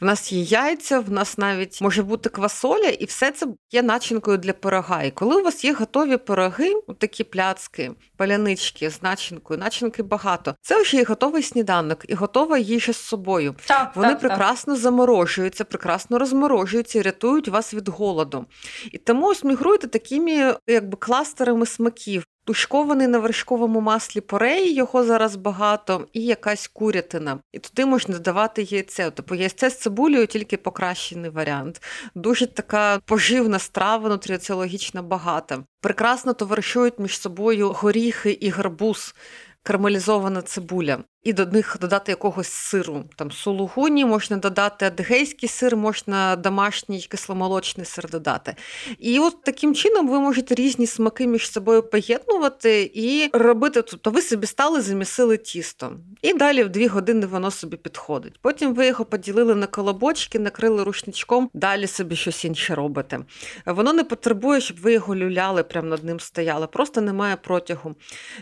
[0.00, 4.38] В нас є яйця, в нас навіть може бути квасоля, і все це є начинкою
[4.38, 5.02] для пирога.
[5.02, 10.54] І коли у вас є готові пироги, такі пляцки, палянички з начинкою, начинки багато.
[10.62, 13.54] Це вже є готовий сніданок і готова їжа з собою.
[13.66, 14.82] Так, Вони так, прекрасно так.
[14.82, 18.46] заморожуються, прекрасно розморожуються і рятують вас від голоду.
[18.92, 22.24] І тому ось мігруйте такими якби кластерами смаків.
[22.46, 27.38] Тушкований на вершковому маслі порей, його зараз багато, і якась курятина.
[27.52, 29.10] І туди можна додавати яйце.
[29.10, 31.82] Тобто яйце з цибулею тільки покращений варіант.
[32.14, 35.64] Дуже така поживна страва, нутріціологічно багата.
[35.80, 39.14] Прекрасно товаришують між собою горіхи і гарбуз,
[39.62, 43.04] карамелізована цибуля і до них додати якогось сиру.
[43.16, 48.54] Там сулугуні, можна додати адигейський сир, можна домашній кисломолочний сир додати.
[48.98, 53.82] І от таким чином ви можете різні смаки між собою поєднувати і робити.
[53.82, 55.92] Тобто ви собі стали, замісили тісто.
[56.22, 58.38] І далі в дві години воно собі підходить.
[58.42, 63.20] Потім ви його поділили на колобочки, накрили рушничком, далі собі щось інше робите.
[63.66, 67.94] Воно не потребує, щоб ви його люляли, прямо над ним стояли, просто немає протягу.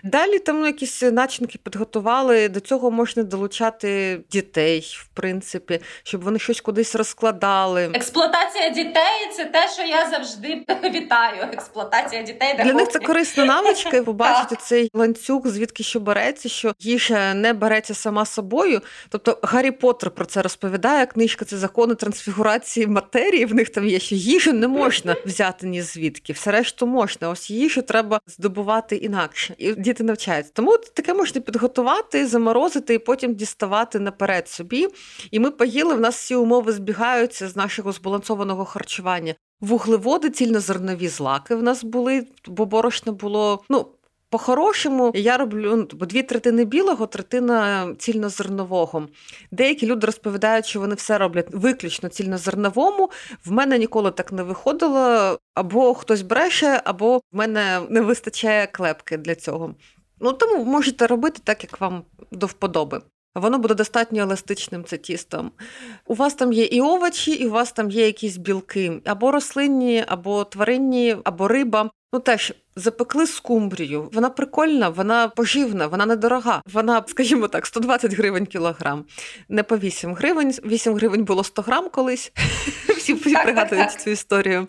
[0.03, 6.39] Далі там якісь начинки підготували до цього цього можна долучати дітей, в принципі, щоб вони
[6.39, 7.91] щось кудись розкладали.
[7.95, 11.43] Експлуатація дітей це те, що я завжди вітаю.
[11.53, 14.03] Експлуатація дітей для них це корисна навичка.
[14.03, 18.81] Побачити цей ланцюг, звідки що береться, що їжа не береться сама собою.
[19.09, 21.07] Тобто Гаррі Поттер про це розповідає.
[21.07, 23.45] Книжка це закони трансфігурації матерії.
[23.45, 27.29] В них там є, що їжу не можна взяти ні звідки, все решту можна.
[27.29, 30.53] Ось їжу треба здобувати інакше, і діти навчаються.
[30.55, 34.89] Тому таке можна підготувати, заморозити заморозити і потім діставати наперед собі.
[35.31, 39.35] І ми поїли, в нас всі умови збігаються з нашого збалансованого харчування.
[39.61, 43.65] Вуглеводи, цільнозернові злаки в нас були, бо борошно було.
[43.69, 43.87] ну,
[44.29, 49.09] по-хорошому я роблю ну, дві третини білого, третина цільнозернового.
[49.51, 53.11] Деякі люди розповідають, що вони все роблять виключно цільнозерновому.
[53.45, 55.39] В мене ніколи так не виходило.
[55.55, 59.75] Або хтось бреше, або в мене не вистачає клепки для цього.
[60.25, 63.03] Ну тому можете робити так, як вам до вподоби.
[63.35, 65.51] Воно буде достатньо еластичним це тістом.
[66.07, 70.05] У вас там є і овочі, і у вас там є якісь білки, або рослинні,
[70.07, 71.91] або тваринні, або риба.
[72.13, 74.11] Ну теж запекли скумбрію.
[74.13, 76.63] Вона прикольна, вона поживна, вона недорога.
[76.73, 79.05] Вона, скажімо так, 120 гривень кілограм,
[79.49, 80.51] не по 8 гривень.
[80.65, 82.33] 8 гривень було 100 грам колись.
[82.97, 84.67] Всі пригадують цю історію.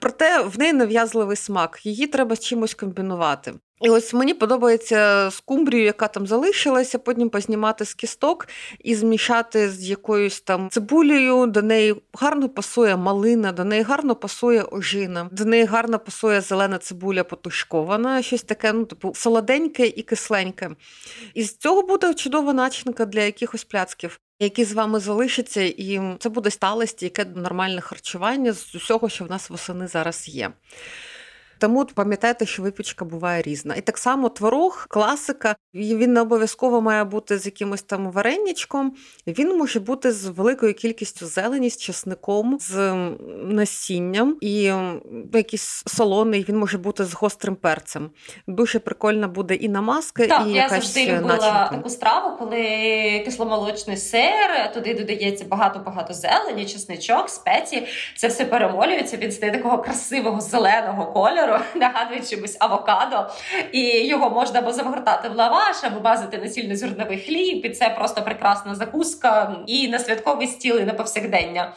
[0.00, 1.86] Проте в неї нав'язливий смак.
[1.86, 3.52] Її треба з чимось комбінувати.
[3.82, 9.90] І ось мені подобається скумбрію, яка там залишилася, потім познімати з кісток і змішати з
[9.90, 11.46] якоюсь там цибулею.
[11.46, 16.78] До неї гарно пасує малина, до неї гарно пасує ожина, до неї гарно пасує зелена
[16.78, 20.70] цибуля потушкована, щось таке, ну типу солоденьке і кисленьке.
[21.34, 24.20] І з цього буде чудова начинка для якихось пляцків.
[24.40, 29.30] Які з вами залишаться, і це буде сталость, яке нормальне харчування з усього, що в
[29.30, 30.50] нас восени зараз є.
[31.64, 33.74] Тому пам'ятайте, що випічка буває різна.
[33.74, 38.94] І так само творог, класика, він не обов'язково має бути з якимось там вареннячком.
[39.26, 42.94] Він може бути з великою кількістю зелені, з чесником, з
[43.44, 44.72] насінням і
[45.32, 48.10] якийсь солоний, він може бути з гострим перцем.
[48.46, 51.68] Дуже прикольна буде і намазка, так, і я якась завжди любила начинка.
[51.70, 52.62] таку страву, коли
[53.24, 57.86] кисломолочний сир, туди додається багато-багато зелені, чесничок, спеції.
[58.16, 63.30] Це все перемолюється, він стає такого красивого зеленого кольору кольору, нагадує чимось авокадо,
[63.72, 67.66] і його можна або загортати в лаваш, або базити на сільнозерновий хліб.
[67.66, 71.72] І це просто прекрасна закуска і на святковий стіл, і на повсякдення.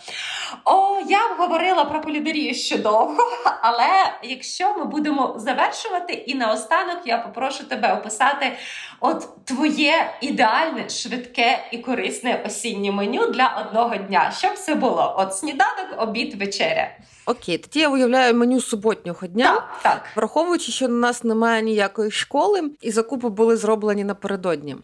[0.65, 3.23] О, я б говорила про кулінарію ще довго,
[3.61, 8.51] але якщо ми будемо завершувати, і наостанок я попрошу тебе описати
[8.99, 14.31] от твоє ідеальне, швидке і корисне осіннє меню для одного дня.
[14.37, 15.15] Щоб це було?
[15.17, 16.89] От сніданок, обід, вечеря.
[17.29, 22.71] Окей, тоді я уявляю меню суботнього дня, так, враховуючи, що на нас немає ніякої школи,
[22.81, 24.75] і закупи були зроблені напередодні.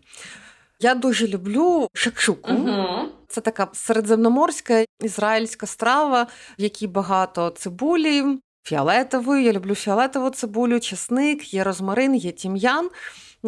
[0.80, 2.52] Я дуже люблю шакшуку.
[2.52, 3.10] Угу.
[3.28, 6.28] Це така середземноморська ізраїльська страва,
[6.60, 9.44] в якій багато цибулі, фіолетової.
[9.44, 12.90] Я люблю фіолетову цибулю, чесник, є розмарин, є тім'ян,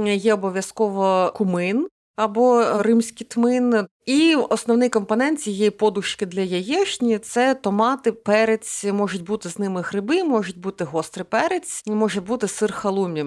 [0.06, 3.88] є обов'язково кумин або римський тмин.
[4.06, 10.24] І основний компонент цієї подушки для яєчні це томати, перець, можуть бути з ними гриби,
[10.24, 13.26] можуть бути гострий перець, може бути сир халумі.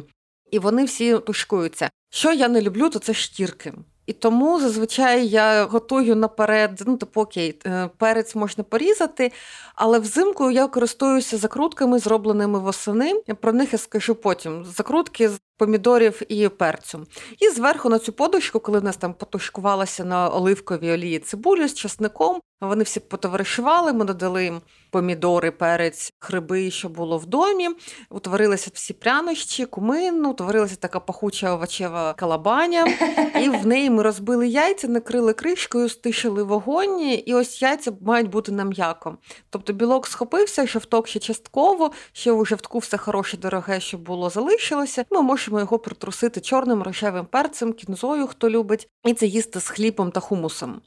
[0.51, 1.91] І вони всі тушкуються.
[2.11, 3.73] Що я не люблю, то це шкірки.
[4.07, 9.33] І тому зазвичай я готую наперед, ну типу окей, е, перець можна порізати,
[9.75, 13.15] але взимку я користуюся закрутками, зробленими восени.
[13.41, 14.65] Про них я скажу потім.
[14.65, 17.07] Закрутки помідорів і перцю.
[17.39, 21.75] І зверху на цю подушку, коли в нас там потушкувалася на оливковій олії цибулю з
[21.75, 27.69] часником, вони всі потоваришували, ми додали помідори, перець, гриби, що було в домі.
[28.11, 32.87] Утворилися всі прянощі, кумин, утворилася така пахуча овочева калабаня,
[33.43, 38.53] і в неї ми розбили яйця, накрили кришкою, стишили вогонь, і ось яйця мають бути
[38.53, 39.19] на м'яко.
[39.51, 45.05] Тобто білок схопився, жовток ще частково, ще у жовтку все хороше, дороге, що було, залишилося.
[45.11, 50.11] Ми можемо його притрусити чорним рожевим перцем, кінзою, хто любить, і це їсти з хлібом
[50.11, 50.81] та хумусом.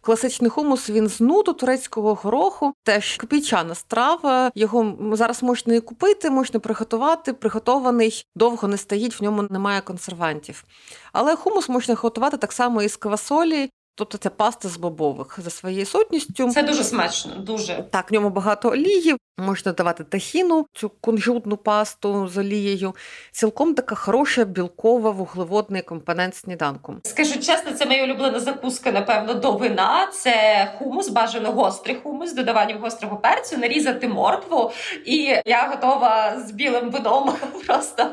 [0.00, 4.52] Класичний хумус він з нуту турецького гороху, теж копійчана страва.
[4.54, 7.32] Його зараз можна і купити, можна приготувати.
[7.32, 10.64] Приготований довго не стоїть, в ньому немає консервантів.
[11.12, 13.70] Але хумус можна готувати так само із квасолі.
[13.96, 16.50] Тобто це паста з бобових за своєю сутністю.
[16.50, 18.10] Це дуже смачно, дуже так.
[18.10, 19.16] В ньому багато олії.
[19.38, 22.94] Можна давати тахіну, цю кунжутну пасту з олією.
[23.32, 26.94] Цілком така хороша білкова вуглеводний компонент сніданку.
[27.02, 30.08] Скажу чесно, це моя улюблена закуска, напевно, до вина.
[30.12, 34.70] Це хумус, бажано гострий хумус, з додаванням гострого перцю, нарізати моркву.
[35.04, 37.32] І я готова з білим вином
[37.66, 38.06] просто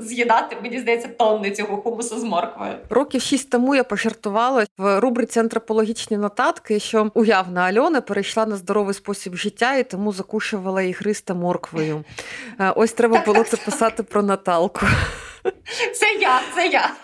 [0.00, 0.56] з'їдати.
[0.62, 2.72] Мені здається, тонни цього хумусу з морквою.
[2.90, 8.94] Років шість тому я пожартувала в рубриці антропологічні нотатки, що уявна Альона перейшла на здоровий
[8.94, 12.04] спосіб життя і тому закушувала ігристи морквою.
[12.60, 14.86] Е, ось треба було це писати про Наталку.
[15.94, 16.94] Це я, це я.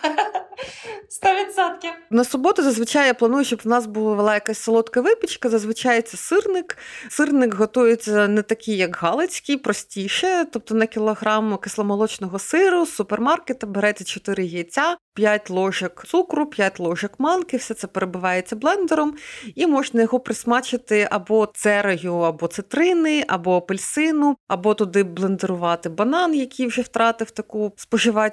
[1.08, 1.90] Сто відсотків.
[2.10, 5.48] На суботу зазвичай я планую, щоб в нас була якась солодка випічка.
[5.48, 6.78] Зазвичай це сирник.
[7.10, 10.46] Сирник готується не такий, як галицький, простіше.
[10.52, 17.12] Тобто на кілограм кисломолочного сиру з супермаркета берете 4 яйця, 5 ложок цукру, 5 ложок
[17.18, 19.14] манки, все це перебивається блендером,
[19.54, 26.66] і можна його присмачити або церею, або цитрини, або апельсину, або туди блендерувати банан, який
[26.66, 27.72] вже втратив таку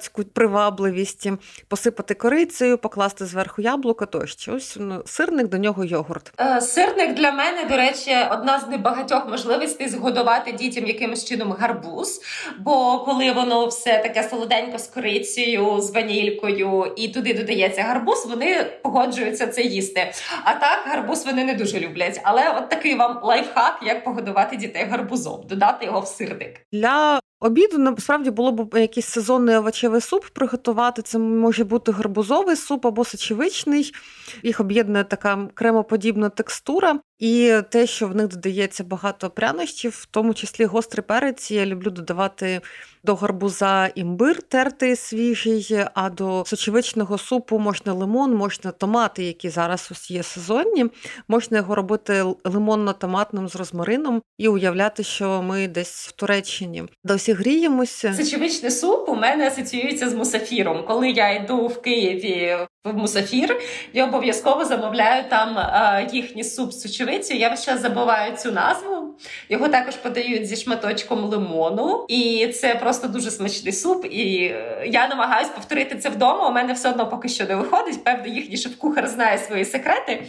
[0.00, 1.28] споживацьку привабливість,
[1.68, 4.54] посипати корицею, покласти зверху яблука тощо.
[4.54, 6.32] Ось ну, сирник до нього йогурт.
[6.40, 12.20] Е, сирник для мене, до речі, одна з небагатьох можливостей згодувати дітям якимось чином гарбуз.
[12.58, 18.64] Бо коли воно все таке солоденько з корицею, з ванількою і туди додається гарбуз, вони
[18.82, 20.12] погоджуються це їсти.
[20.44, 22.20] А так, гарбуз вони не дуже люблять.
[22.24, 26.60] Але от такий вам лайфхак, як погодувати дітей гарбузом, додати його в сирник.
[26.72, 31.02] Для обіду насправді було б якийсь сезонний овочевий суп приготувати.
[31.02, 33.92] Це може бути гарбузовий суп або сочевичний.
[34.42, 36.98] Їх об'єднує така кремоподібна текстура.
[37.22, 41.50] І те, що в них додається багато прянощів, в тому числі гострий перець.
[41.50, 42.60] Я люблю додавати
[43.04, 49.88] до гарбуза імбир тертий свіжий, а до сочевичного супу можна лимон, можна томати, які зараз
[49.92, 50.86] ось є сезонні.
[51.28, 56.84] Можна його робити лимонно-томатним з розмарином і уявляти, що ми десь в Туреччині
[57.32, 58.14] досі гріємося.
[58.14, 60.84] Сочевичний суп у мене асоціюється з мусафіром.
[60.86, 63.60] Коли я йду в Києві в мусафір,
[63.92, 67.40] я обов'язково замовляю там а, їхній суп з сочевицею.
[67.40, 69.16] Я час забуваю цю назву.
[69.48, 74.06] Його також подають зі шматочком лимону, і це просто дуже смачний суп.
[74.10, 76.48] І е, я намагаюся повторити це вдома.
[76.48, 78.04] У мене все одно поки що не виходить.
[78.04, 80.22] Певно, їхній шеф-кухар знає свої секрети.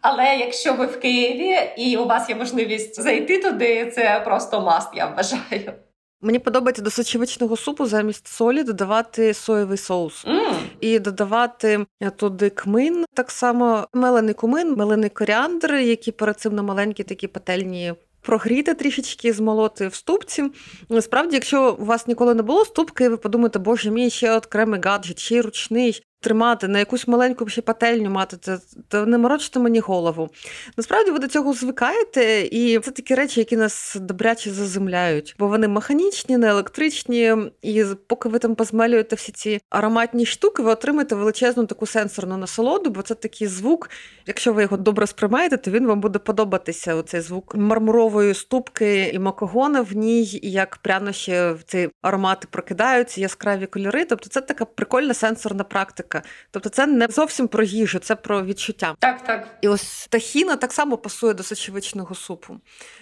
[0.00, 4.88] Але якщо ви в Києві і у вас є можливість зайти туди, це просто маст,
[4.94, 5.85] я вважаю.
[6.20, 10.54] Мені подобається до сочевичного супу замість солі додавати соєвий соус mm.
[10.80, 11.86] і додавати
[12.16, 17.94] туди кмин, так само мелений кумин, мелений коріандр, які перед цим на маленькі такі пательні.
[18.20, 20.50] Прогріти трішечки, змолоти в ступці.
[20.88, 25.18] Насправді, якщо у вас ніколи не було ступки, ви подумаєте, боже мій ще окремий гаджет,
[25.18, 28.58] ще й ручний тримати на якусь маленьку ще пательню мати, це,
[28.88, 30.28] то не морочте мені голову.
[30.76, 35.68] Насправді ви до цього звикаєте, і це такі речі, які нас добряче заземляють, бо вони
[35.68, 41.66] механічні, не електричні, і поки ви там позмелюєте всі ці ароматні штуки, ви отримаєте величезну
[41.66, 43.90] таку сенсорну насолоду, бо це такий звук.
[44.26, 46.94] Якщо ви його добре сприймаєте, то він вам буде подобатися.
[46.94, 53.20] Оцей звук мармурової ступки і макогона в ній, і як прянощі в ці аромати прокидаються,
[53.20, 54.04] яскраві кольори.
[54.04, 56.28] Тобто це така прикольна сенсорна практика смака.
[56.50, 58.94] Тобто, це не зовсім про їжу, це про відчуття.
[58.98, 59.48] Так, так.
[59.60, 62.56] І ось тахіна так само пасує до сочевичного супу.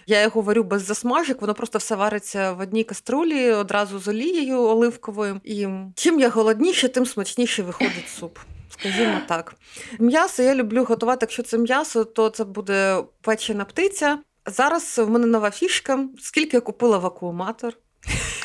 [0.06, 4.60] Я його варю без засмажок, воно просто все вариться в одній каструлі одразу з олією
[4.60, 5.40] оливковою.
[5.44, 8.38] І чим я голодніше, тим смачніше виходить суп.
[8.70, 9.54] Скажімо так.
[9.98, 11.18] М'ясо я люблю готувати.
[11.24, 14.18] Якщо це м'ясо, то це буде печена птиця.
[14.46, 16.08] Зараз в мене нова фішка.
[16.20, 17.74] Скільки я купила вакууматор,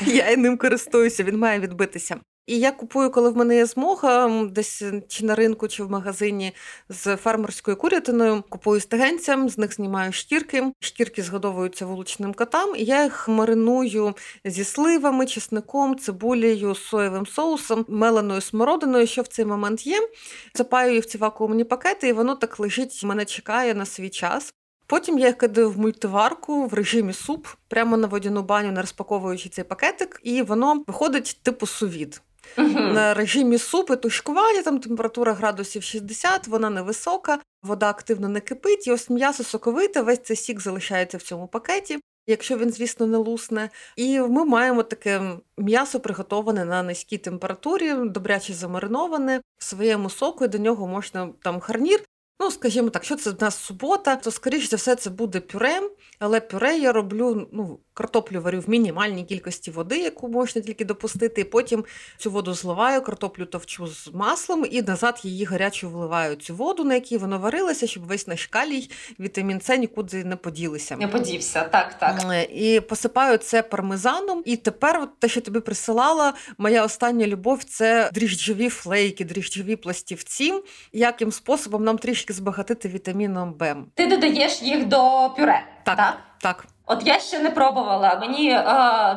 [0.06, 2.20] я ним користуюся, він має відбитися.
[2.46, 6.52] І я купую, коли в мене є змога, десь чи на ринку, чи в магазині
[6.88, 8.44] з фермерською курятиною.
[8.48, 10.72] Купую стегенцям, з них знімаю шкірки.
[10.80, 18.40] Шкірки згодовуються вуличним котам, і я їх мариную зі сливами, чесником, цибулею, соєвим соусом, меленою
[18.40, 20.08] смородиною, що в цей момент є.
[20.54, 24.54] Запаю їх в ці вакуумні пакети, і воно так лежить, мене чекає на свій час.
[24.90, 29.48] Потім я їх кидаю в мультиварку в режимі суп, прямо на водяну баню, не розпаковуючи
[29.48, 32.22] цей пакетик, і воно виходить типу сувід.
[32.56, 32.92] Uh-huh.
[32.92, 38.92] На режимі супи тушкування, там температура градусів 60, вона невисока, вода активно не кипить, і
[38.92, 43.70] ось м'ясо соковите, весь цей сік залишається в цьому пакеті, якщо він, звісно, не лусне.
[43.96, 45.22] І ми маємо таке
[45.58, 51.60] м'ясо приготоване на низькій температурі, добряче замариноване в своєму соку, і до нього можна там
[51.60, 52.00] харнір.
[52.40, 55.80] Ну, скажімо так, що це в нас субота, то скоріш за все це буде пюре,
[56.18, 61.44] але пюре я роблю ну, Картоплю варю в мінімальній кількості води, яку можна тільки допустити.
[61.44, 61.84] Потім
[62.16, 66.94] цю воду зливаю, картоплю товчу з маслом і назад її гарячу вливаю цю воду, на
[66.94, 68.90] якій воно варилося, щоб весь наш калій,
[69.20, 70.96] вітамін С нікуди не поділися.
[70.96, 72.22] Не подівся, так, так.
[72.30, 74.42] Е, і посипаю це пармезаном.
[74.46, 80.52] І тепер, от те, що тобі присилала, моя остання любов це дріжджові флейки, дріжджові пластівці.
[80.92, 83.76] Яким способом нам трішки збагатити вітаміном Б.
[83.94, 85.66] Ти додаєш їх до пюре.
[85.84, 86.18] Так, так.
[86.40, 86.66] так.
[86.90, 88.18] От я ще не пробувала.
[88.20, 88.62] Мені е,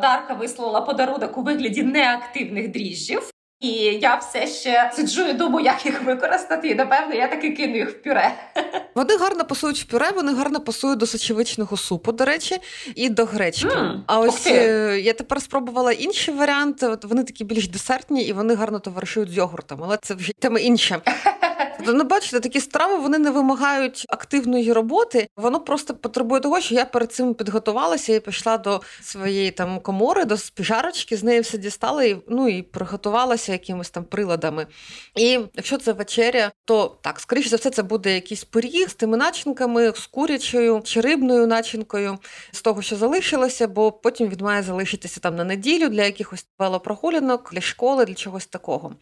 [0.01, 3.29] Дарка вислала подарунок у вигляді неактивних дріжджів.
[3.59, 3.69] І
[4.01, 6.67] я все ще сиджу і думаю, як їх використати.
[6.67, 8.31] І напевно я таки кину їх в пюре.
[8.95, 12.57] Вони гарно пасують в пюре, вони гарно пасують до сочевичного супу, до речі,
[12.95, 13.67] і до гречки.
[13.67, 16.87] Mm, а ось е, я тепер спробувала інші варіанти.
[16.87, 20.59] От вони такі більш десертні і вони гарно товаришують з йогуртом, але це вже тема
[20.59, 21.01] інша.
[21.87, 25.27] Ну, бачите, такі страви вони не вимагають активної роботи.
[25.37, 30.25] Воно просто потребує того, що я перед цим підготувалася і пішла до своєї там комори,
[30.25, 34.67] до спіжарочки, з неї все дістала і ну і приготувалася якимись там приладами.
[35.15, 39.17] І якщо це вечеря, то так, скоріше за все, це буде якийсь пиріг з тими
[39.17, 42.17] начинками, з курячою чи рибною начинкою,
[42.51, 47.49] з того, що залишилося, бо потім він має залишитися там на неділю для якихось велопрогулянок,
[47.53, 48.95] для школи, для чогось такого.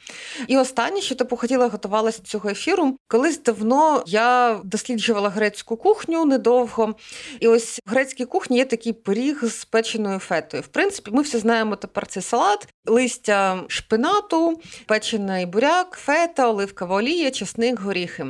[0.47, 2.97] І останнє, що типу хотіла готувалася до цього ефіру, ефіру.
[3.07, 6.95] Колись давно я досліджувала грецьку кухню недовго,
[7.39, 10.63] і ось в грецькій кухні є такий пиріг з печеною фетою.
[10.63, 17.31] В принципі, ми всі знаємо тепер цей салат, листя шпинату, печений буряк, фета, оливкова олія,
[17.31, 18.25] чесник, горіхи.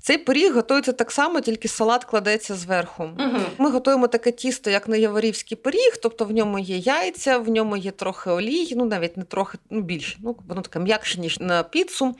[0.00, 3.02] Цей пиріг готується так само, тільки салат кладеться зверху.
[3.02, 3.38] Угу.
[3.58, 7.76] Ми готуємо таке тісто, як на яворівський пиріг, тобто в ньому є яйця, в ньому
[7.76, 11.62] є трохи олії, ну навіть не трохи, ну більше, ну воно таке м'якше, ніж на
[11.62, 12.14] піцу.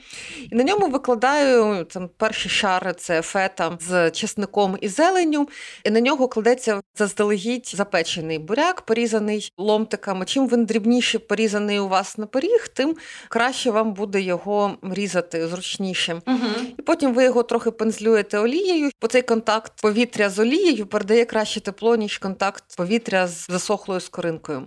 [0.51, 5.49] І на ньому викладаю там перші шари це фета з чесником і зеленню,
[5.83, 10.25] і на нього кладеться заздалегідь запечений буряк, порізаний ломтиками.
[10.25, 12.95] Чим він дрібніше порізаний у вас на пиріг, тим
[13.29, 16.21] краще вам буде його різати зручніше.
[16.27, 16.37] Угу.
[16.77, 18.89] І потім ви його трохи пензлюєте олією.
[19.01, 24.63] Бо цей контакт повітря з олією передає краще тепло, ніж контакт повітря з засохлою скоринкою.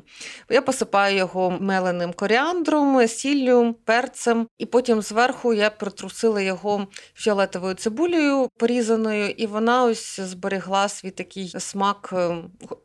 [0.50, 6.83] Я посипаю його меленим коріандром, сіллю, перцем, і потім зверху я притрусила його
[7.14, 12.36] фіолетовою цибулею порізаною, і вона ось зберегла свій такий смак, е,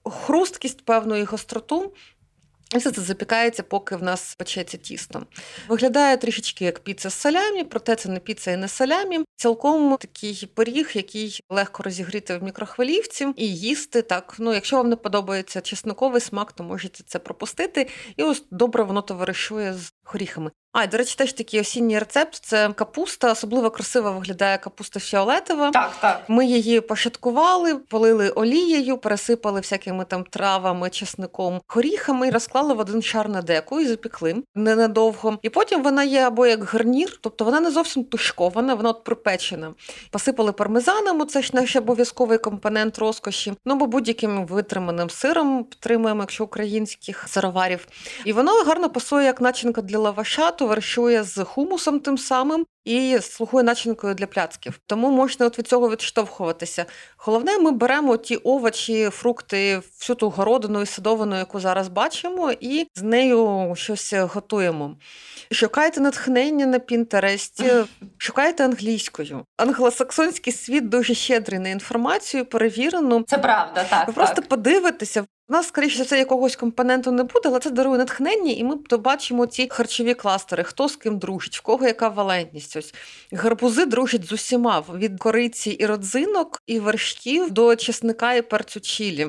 [0.05, 1.93] хрусткість певної гостроту.
[2.75, 5.23] І все це запікається, поки в нас печеться тісто.
[5.67, 9.19] Виглядає трішечки як піца з салямі, проте це не піца і не салямі.
[9.35, 14.01] Цілком такий пиріг, який легко розігріти в мікрохвилівці і їсти.
[14.01, 17.87] Так, ну якщо вам не подобається чесноковий смак, то можете це пропустити.
[18.17, 20.51] І ось добре воно товаришує з горіхами.
[20.71, 23.31] А, до речі, теж такий осінній рецепт це капуста.
[23.31, 25.71] Особливо красиво виглядає капуста фіолетова.
[25.71, 26.21] Так, так.
[26.27, 33.01] Ми її пошаткували, полили олією, пересипали всякими там травами, чесником, горіхами і розклали в один
[33.01, 35.37] шар на деку і запікли ненадовго.
[35.41, 39.73] І потім вона є або як гарнір, тобто вона не зовсім тушкована, вона от припечена.
[40.11, 43.53] Посипали пармезаном, це ж наш обов'язковий компонент розкоші.
[43.65, 47.87] Ну бо будь-яким витриманим сиром підтримуємо, якщо українських сироварів.
[48.25, 53.63] І воно гарно пасує як начинка для лаваша товаришує з хумусом тим самим і слугує
[53.63, 54.79] начинкою для пляцків.
[54.85, 56.85] Тому можна от від цього відштовхуватися.
[57.17, 62.87] Головне, ми беремо ті овочі, фрукти, всю ту городину і садовину, яку зараз бачимо, і
[62.95, 64.95] з нею щось готуємо.
[65.51, 67.71] Шукайте натхнення на Пінтересті,
[68.17, 69.45] шукайте англійською.
[69.57, 73.23] Англосаксонський світ дуже щедрий на інформацію, перевірену.
[73.27, 74.07] Це правда, так.
[74.07, 74.15] Ви так.
[74.15, 75.25] просто подивитеся.
[75.49, 79.45] У нас, скоріше, це якогось компоненту не буде, але це дарує натхнення, і ми побачимо
[79.45, 82.77] ці харчові кластери, хто з ким дружить, в кого яка валентність.
[82.77, 82.93] Ось
[83.31, 89.27] гарбузи дружать з усіма від кориці і родзинок, і вершків до чесника і перцю чілі.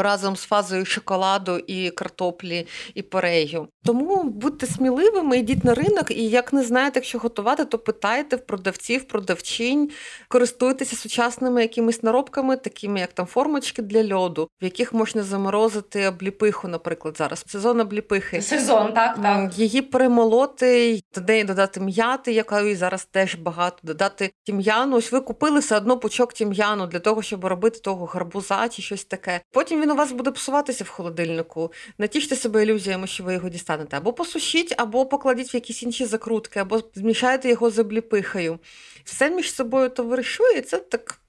[0.00, 3.68] Разом з фазою шоколаду і картоплі і порею.
[3.84, 8.46] Тому будьте сміливими, йдіть на ринок, і як не знаєте, що готувати, то питайте в
[8.46, 9.90] продавців, продавчинь,
[10.28, 16.68] користуйтеся сучасними якимись наробками, такими як там формочки для льоду, в яких можна заморозити обліпиху,
[16.68, 18.42] наприклад, зараз сезон обліпихи.
[18.42, 19.58] Сезон, так, так.
[19.58, 24.96] Її перемолоти, до неї додати м'яти, якої зараз теж багато, додати тім'яну.
[24.96, 29.04] Ось ви купили все одно пучок тім'яну для того, щоб робити того гарбуза чи щось
[29.04, 29.40] таке.
[29.52, 31.72] Потім він у вас буде псуватися в холодильнику.
[31.98, 33.96] Не тіште себе ілюзіями, що ви його дістанете.
[33.96, 38.58] Або посушіть, або покладіть в якісь інші закрутки, або змішайте його з обліпихою.
[39.04, 41.20] Все між собою товаришує, і це так.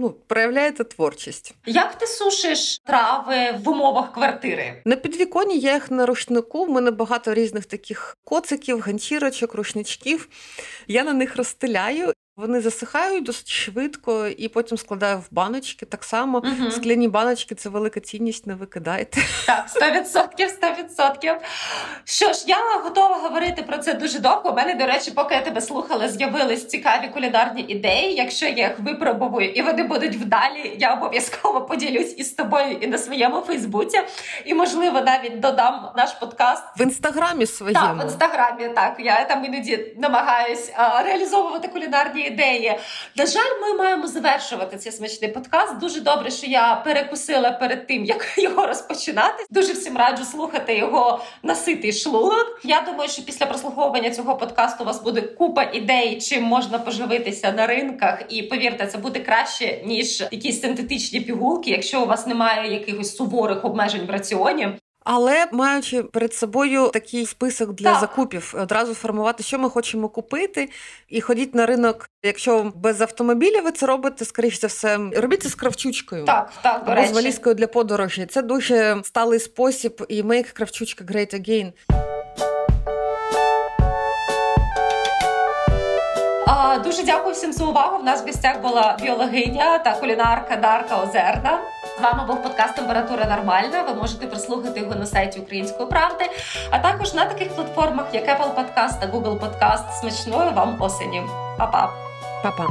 [0.00, 1.54] Ну, проявляєте творчість.
[1.66, 4.82] Як ти сушиш трави в умовах квартири?
[4.84, 6.64] На підвіконі я їх на рушнику.
[6.64, 10.28] В мене багато різних таких коциків, ганчірочок, рушничків.
[10.88, 12.12] Я на них розстеляю.
[12.38, 15.86] Вони засихають досить швидко і потім складаю в баночки.
[15.86, 16.70] Так само Мгм.
[16.70, 19.20] скляні баночки це велика цінність, не викидайте.
[19.46, 21.36] Так, 100%, 100%.
[22.04, 24.50] Що ж, я готова говорити про це дуже довго.
[24.50, 28.14] У мене, до речі, поки я тебе слухала, з'явились цікаві кулінарні ідеї.
[28.14, 32.98] Якщо я їх випробую і вони будуть вдалі, я обов'язково поділюсь із тобою і на
[32.98, 34.00] своєму Фейсбуці.
[34.44, 36.62] І, можливо, навіть додам наш подкаст.
[36.78, 37.86] В інстаграмі своєму.
[37.86, 38.96] Так, в інстаграмі так.
[38.98, 40.72] Я там іноді намагаюсь
[41.04, 42.78] реалізовувати кулінарні ідеї.
[43.16, 45.78] На жаль, ми маємо завершувати цей смачний подкаст.
[45.78, 49.44] Дуже добре, що я перекусила перед тим, як його розпочинати.
[49.50, 52.60] Дуже всім раджу слухати його наситий шлунок.
[52.64, 57.52] Я думаю, що після прослуховування цього подкасту у вас буде купа ідей, чим можна поживитися
[57.52, 58.22] на ринках.
[58.28, 63.64] І повірте, це буде краще ніж якісь синтетичні пігулки, якщо у вас немає якихось суворих
[63.64, 64.68] обмежень в раціоні.
[65.10, 68.00] Але маючи перед собою такий список для Так.
[68.00, 70.70] закупів, одразу формувати, що ми хочемо купити,
[71.08, 72.10] і ходіть на ринок.
[72.22, 76.24] Якщо без автомобіля ви це робите, скоріш за все, робіть це з кравчучкою.
[76.24, 77.08] Так, так, Або речі.
[77.08, 78.26] з валізкою для подорожі.
[78.26, 81.72] Це дуже сталий спосіб і make кравчучка great again.
[86.84, 87.98] Дуже дякую всім за увагу.
[87.98, 91.58] В нас в гостях була біологиня та кулінарка Дарка Озерна.
[91.98, 93.82] З вами був подкаст Температура Нормальна.
[93.82, 96.24] Ви можете прослухати його на сайті Української правди,
[96.70, 99.92] а також на таких платформах, як Apple Podcast та Google Podcast.
[100.00, 101.22] Смачної вам осені.
[101.58, 101.92] Па-па!
[102.42, 102.66] Па-па!